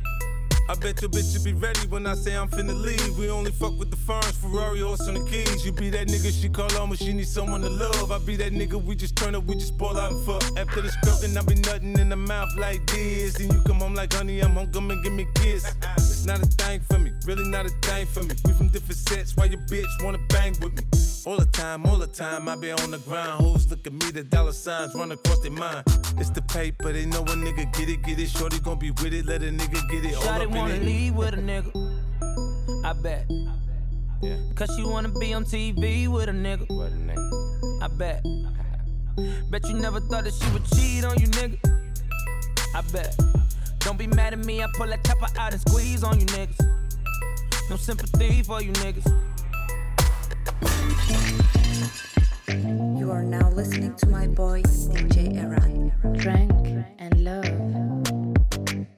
I 0.69 0.75
bet 0.75 1.01
your 1.01 1.09
bitch 1.09 1.37
will 1.37 1.45
be 1.45 1.53
ready 1.53 1.87
when 1.87 2.05
I 2.05 2.13
say 2.13 2.35
I'm 2.35 2.49
finna 2.49 2.75
leave. 2.75 3.17
We 3.17 3.29
only 3.29 3.51
fuck 3.51 3.79
with 3.79 3.89
the 3.89 3.95
firms, 3.95 4.31
Ferrari, 4.37 4.81
horse 4.81 5.07
on 5.07 5.13
the 5.13 5.23
keys. 5.23 5.65
You 5.65 5.71
be 5.71 5.89
that 5.91 6.07
nigga 6.07 6.29
she 6.29 6.49
call 6.49 6.75
on 6.77 6.89
when 6.89 6.97
she 6.97 7.13
need 7.13 7.27
someone 7.27 7.61
to 7.61 7.69
love. 7.69 8.11
I 8.11 8.19
be 8.19 8.35
that 8.35 8.51
nigga 8.51 8.83
we 8.83 8.95
just 8.95 9.15
turn 9.15 9.33
up, 9.33 9.45
we 9.45 9.55
just 9.55 9.77
ball 9.77 9.97
out 9.97 10.11
and 10.11 10.25
fuck. 10.25 10.43
After 10.57 10.81
the 10.81 10.89
scripting, 10.89 11.37
I 11.37 11.45
be 11.45 11.55
nothing 11.61 11.97
in 11.97 12.09
the 12.09 12.17
mouth 12.17 12.49
like 12.57 12.85
this. 12.87 13.37
Then 13.37 13.49
you 13.49 13.61
come 13.61 13.79
home 13.79 13.95
like 13.95 14.13
honey, 14.13 14.41
I'm 14.41 14.51
home, 14.51 14.71
come 14.73 14.91
and 14.91 15.01
give 15.03 15.13
me 15.13 15.23
a 15.23 15.39
kiss. 15.39 15.73
It's 15.95 16.25
not 16.25 16.39
a 16.39 16.45
thing 16.45 16.81
for 16.81 16.99
me, 16.99 17.11
really 17.25 17.47
not 17.49 17.65
a 17.65 17.69
thing 17.81 18.05
for 18.05 18.23
me. 18.23 18.35
We 18.43 18.51
from 18.51 18.67
different 18.67 18.97
sets, 18.97 19.37
why 19.37 19.45
your 19.45 19.61
bitch 19.69 20.03
wanna 20.03 20.19
bang 20.29 20.53
with 20.59 20.75
me? 20.75 21.06
All 21.25 21.37
the 21.37 21.45
time, 21.45 21.85
all 21.85 21.97
the 21.97 22.07
time, 22.07 22.47
I 22.47 22.55
be 22.55 22.71
on 22.71 22.91
the 22.91 22.99
ground. 22.99 23.41
Hoes 23.43 23.69
look 23.69 23.85
at 23.85 23.93
me, 23.93 24.11
the 24.11 24.23
dollar 24.23 24.53
signs 24.53 24.95
run 24.95 25.11
across 25.11 25.39
their 25.39 25.51
mind. 25.51 25.83
It's 26.17 26.29
the 26.29 26.41
paper, 26.41 26.93
they 26.93 27.05
know 27.05 27.21
a 27.21 27.35
nigga 27.35 27.71
get 27.77 27.89
it, 27.89 28.01
get 28.03 28.19
it. 28.19 28.29
Shorty 28.29 28.59
gon' 28.59 28.79
be 28.79 28.91
with 28.91 29.13
it, 29.13 29.25
let 29.25 29.41
a 29.43 29.47
nigga 29.47 29.89
get 29.89 30.05
it. 30.05 30.15
All 30.15 30.23
Shawty 30.23 30.45
up 30.45 30.49
wanna 30.51 30.75
in 30.75 30.81
it. 30.81 30.85
leave 30.85 31.15
with 31.15 31.33
a 31.33 31.37
nigga. 31.37 32.85
I 32.85 32.93
bet. 32.93 33.25
Cause 34.55 34.73
she 34.75 34.83
wanna 34.83 35.09
be 35.09 35.33
on 35.33 35.43
TV 35.43 36.07
with 36.07 36.29
a 36.29 36.31
nigga. 36.31 36.65
I 37.81 37.87
bet. 37.87 38.23
Bet 39.49 39.67
you 39.67 39.75
never 39.75 39.99
thought 39.99 40.23
that 40.23 40.33
she 40.33 40.49
would 40.51 40.65
cheat 40.75 41.03
on 41.03 41.17
you, 41.19 41.27
nigga. 41.27 41.57
I 42.75 42.81
bet. 42.93 43.15
Don't 43.79 43.97
be 43.97 44.07
mad 44.07 44.33
at 44.33 44.39
me, 44.39 44.61
I 44.63 44.67
pull 44.75 44.87
that 44.87 45.03
chopper 45.03 45.27
out 45.39 45.51
and 45.51 45.61
squeeze 45.61 46.03
on 46.03 46.19
you 46.19 46.25
niggas. 46.27 46.59
No 47.69 47.75
sympathy 47.75 48.43
for 48.43 48.61
you 48.61 48.71
niggas. 48.73 49.11
You 52.97 53.11
are 53.11 53.23
now 53.23 53.49
listening 53.51 53.95
to 53.95 54.07
my 54.07 54.27
boy 54.27 54.61
DJ 54.63 55.39
R'an. 55.39 55.91
Drank 56.17 56.51
and 56.99 57.23
love. 57.23 58.96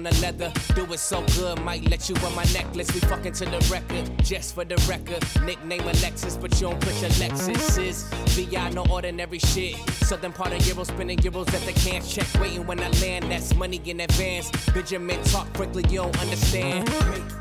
On 0.00 0.12
the 0.12 0.20
leather. 0.22 0.52
Do 0.74 0.90
it 0.92 0.98
so 0.98 1.22
good, 1.36 1.60
might 1.62 1.88
let 1.90 2.08
you 2.08 2.14
wear 2.22 2.30
my 2.30 2.44
necklace. 2.52 2.92
We 2.94 3.00
fucking 3.00 3.32
to 3.34 3.44
the 3.44 3.60
record, 3.70 4.24
just 4.24 4.54
for 4.54 4.64
the 4.64 4.76
record. 4.88 5.22
Nickname 5.44 5.82
Alexis, 5.82 6.36
but 6.36 6.52
you 6.54 6.70
don't 6.70 6.80
put 6.80 6.94
your 7.00 7.10
Lexus. 7.20 7.78
Is 7.78 8.04
VI, 8.34 8.70
no 8.70 8.84
ordinary 8.90 9.38
shit. 9.38 9.76
Southern 10.08 10.32
part 10.32 10.52
of 10.52 10.66
Euro, 10.66 10.84
spinning 10.84 11.18
euros 11.18 11.52
at 11.52 11.62
the 11.66 11.72
can 11.72 12.02
check. 12.02 12.26
Waiting 12.40 12.66
when 12.66 12.80
I 12.80 12.88
land, 13.02 13.30
that's 13.30 13.54
money 13.54 13.80
in 13.84 14.00
advance. 14.00 14.50
Benjamin 14.72 15.22
talk 15.24 15.52
quickly, 15.54 15.84
you 15.90 15.98
don't 15.98 16.20
understand. 16.20 16.88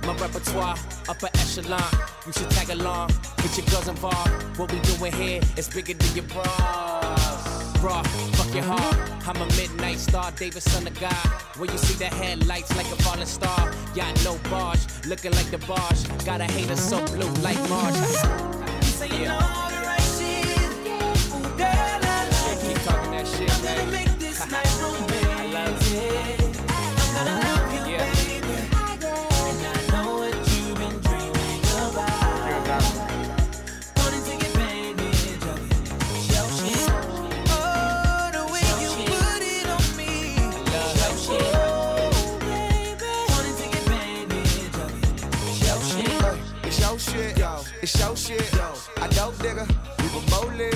My 0.05 0.14
repertoire, 0.16 0.78
upper 1.07 1.30
echelon. 1.36 1.84
You 2.26 2.34
should 2.34 2.49
tag 2.51 2.70
along, 2.70 3.10
get 3.38 3.57
your 3.57 3.66
girls 3.68 3.88
involved. 3.88 4.57
What 4.57 4.72
we 4.72 4.80
doing 4.80 5.14
here 5.14 5.41
is 5.57 5.70
bigger 5.70 5.93
than 5.93 6.16
your 6.16 6.26
bras. 6.26 6.99
Fuck 7.80 8.53
your 8.53 8.63
heart. 8.63 8.97
I'm 9.25 9.38
a 9.38 9.45
midnight 9.55 9.99
star, 9.99 10.32
David, 10.32 10.61
son 10.61 10.86
of 10.86 10.99
God. 10.99 11.13
When 11.57 11.71
you 11.71 11.77
see 11.77 11.93
the 11.93 12.13
headlights 12.13 12.75
like 12.75 12.88
a 12.88 13.01
falling 13.03 13.25
star, 13.25 13.73
yacht 13.95 14.21
no 14.25 14.38
barge, 14.49 14.82
looking 15.07 15.32
like 15.32 15.49
the 15.49 15.59
barge. 15.59 16.25
Got 16.25 16.41
a 16.41 16.43
hater 16.43 16.75
so 16.75 16.97
blue 17.05 17.32
like 17.41 17.57
Marge. 17.69 17.95
Saying 18.84 19.30
It's 47.82 47.97
your 47.97 48.15
shit. 48.15 48.53
I 48.97 49.07
dope 49.07 49.38
digger, 49.38 49.65
we 49.99 50.05
were 50.13 50.25
bowling. 50.30 50.73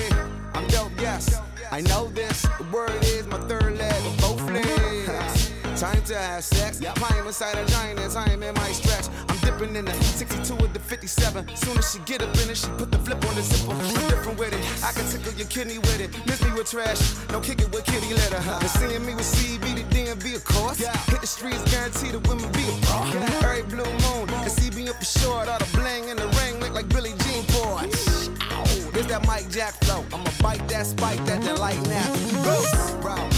I'm 0.54 0.66
dope, 0.68 0.92
yes. 0.98 1.38
I 1.70 1.82
know 1.82 2.08
this. 2.08 2.42
The 2.42 2.64
word 2.72 3.04
is 3.04 3.26
my 3.26 3.38
third 3.40 3.76
leg 3.76 4.06
of 4.06 4.16
both 4.18 4.40
legs. 4.50 5.50
Time 5.80 6.02
to 6.04 6.16
have 6.16 6.42
sex. 6.44 6.80
Climb 6.80 7.26
inside 7.26 7.58
a 7.58 7.66
giant 7.66 8.00
and 8.00 8.10
time 8.12 8.42
in 8.42 8.54
my 8.54 8.72
stretch. 8.72 9.08
I'm 9.44 9.58
dipping 9.58 9.76
in 9.76 9.84
the 9.84 9.92
62 9.92 10.54
with 10.56 10.72
the 10.72 10.80
57. 10.80 11.56
Soon 11.56 11.76
as 11.76 11.92
she 11.92 11.98
get 12.06 12.22
up 12.22 12.34
in 12.42 12.48
it, 12.48 12.56
she 12.56 12.68
put 12.78 12.90
the 12.90 12.98
flip 12.98 13.22
on 13.28 13.34
the 13.34 13.42
zipper. 13.42 13.72
I'm 13.72 14.08
different 14.08 14.38
with 14.38 14.54
it. 14.54 14.64
I 14.82 14.92
can 14.92 15.04
tickle 15.10 15.32
your 15.34 15.46
kidney 15.48 15.78
with 15.78 16.00
it. 16.00 16.10
Miss 16.26 16.42
me 16.42 16.50
with 16.52 16.70
trash. 16.70 17.14
No 17.30 17.40
kick 17.40 17.60
it 17.60 17.70
with 17.70 17.84
kitty 17.84 18.14
litter. 18.14 18.40
And 18.40 18.70
seeing 18.70 19.04
me 19.04 19.14
with 19.14 19.26
CB, 19.26 19.60
the 19.76 19.84
DMV, 19.94 20.36
of 20.36 20.44
course. 20.44 20.78
Hit 20.78 21.20
the 21.20 21.26
streets, 21.26 21.62
guarantee 21.70 22.10
the 22.10 22.20
women 22.20 22.50
be 22.52 22.64
a 22.64 22.72
pro. 22.86 23.04
Every 23.44 23.62
blue 23.64 23.84
moon, 23.84 24.30
and 24.32 24.50
CB 24.50 24.88
up 24.88 24.96
for 24.96 25.04
short. 25.04 25.48
All 25.48 25.58
the 25.58 25.68
bling 25.76 26.08
in 26.08 26.16
the 26.16 26.28
ring 26.40 26.60
look 26.60 26.72
like 26.72 26.88
Billie 26.88 27.12
Jean. 27.24 27.44
Ow, 27.54 28.90
This 28.92 29.06
that 29.06 29.26
Mike 29.26 29.50
Jack 29.50 29.74
flow. 29.84 30.04
I'ma 30.12 30.30
bite 30.40 30.66
that 30.68 30.86
spike 30.86 31.22
that 31.26 31.42
then 31.42 31.56
light 31.56 31.80
now. 31.88 32.08
Bro, 32.42 33.00
bro. 33.02 33.33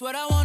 what 0.00 0.14
I 0.14 0.26
want. 0.26 0.37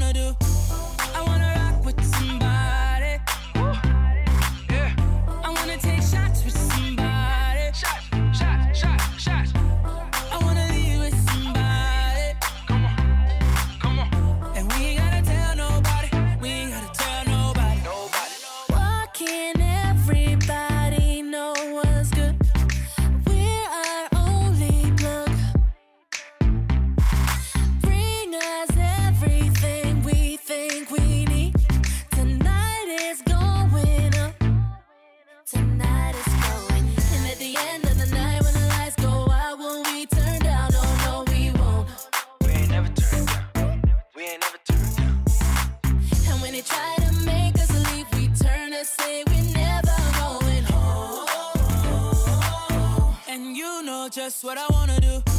just 54.10 54.44
what 54.44 54.58
I 54.58 54.68
wanna 54.70 55.00
do. 55.00 55.33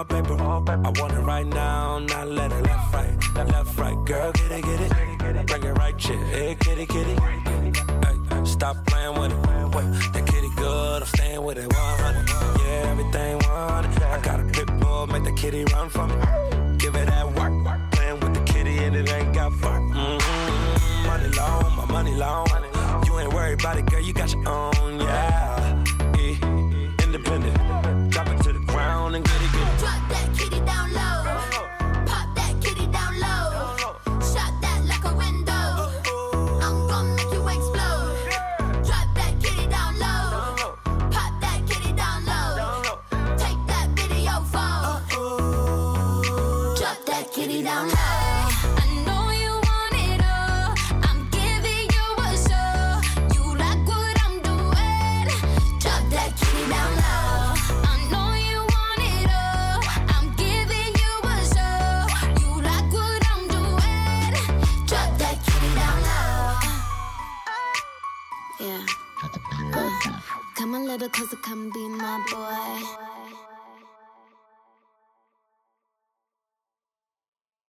all 0.00 0.04
paper 0.06 0.39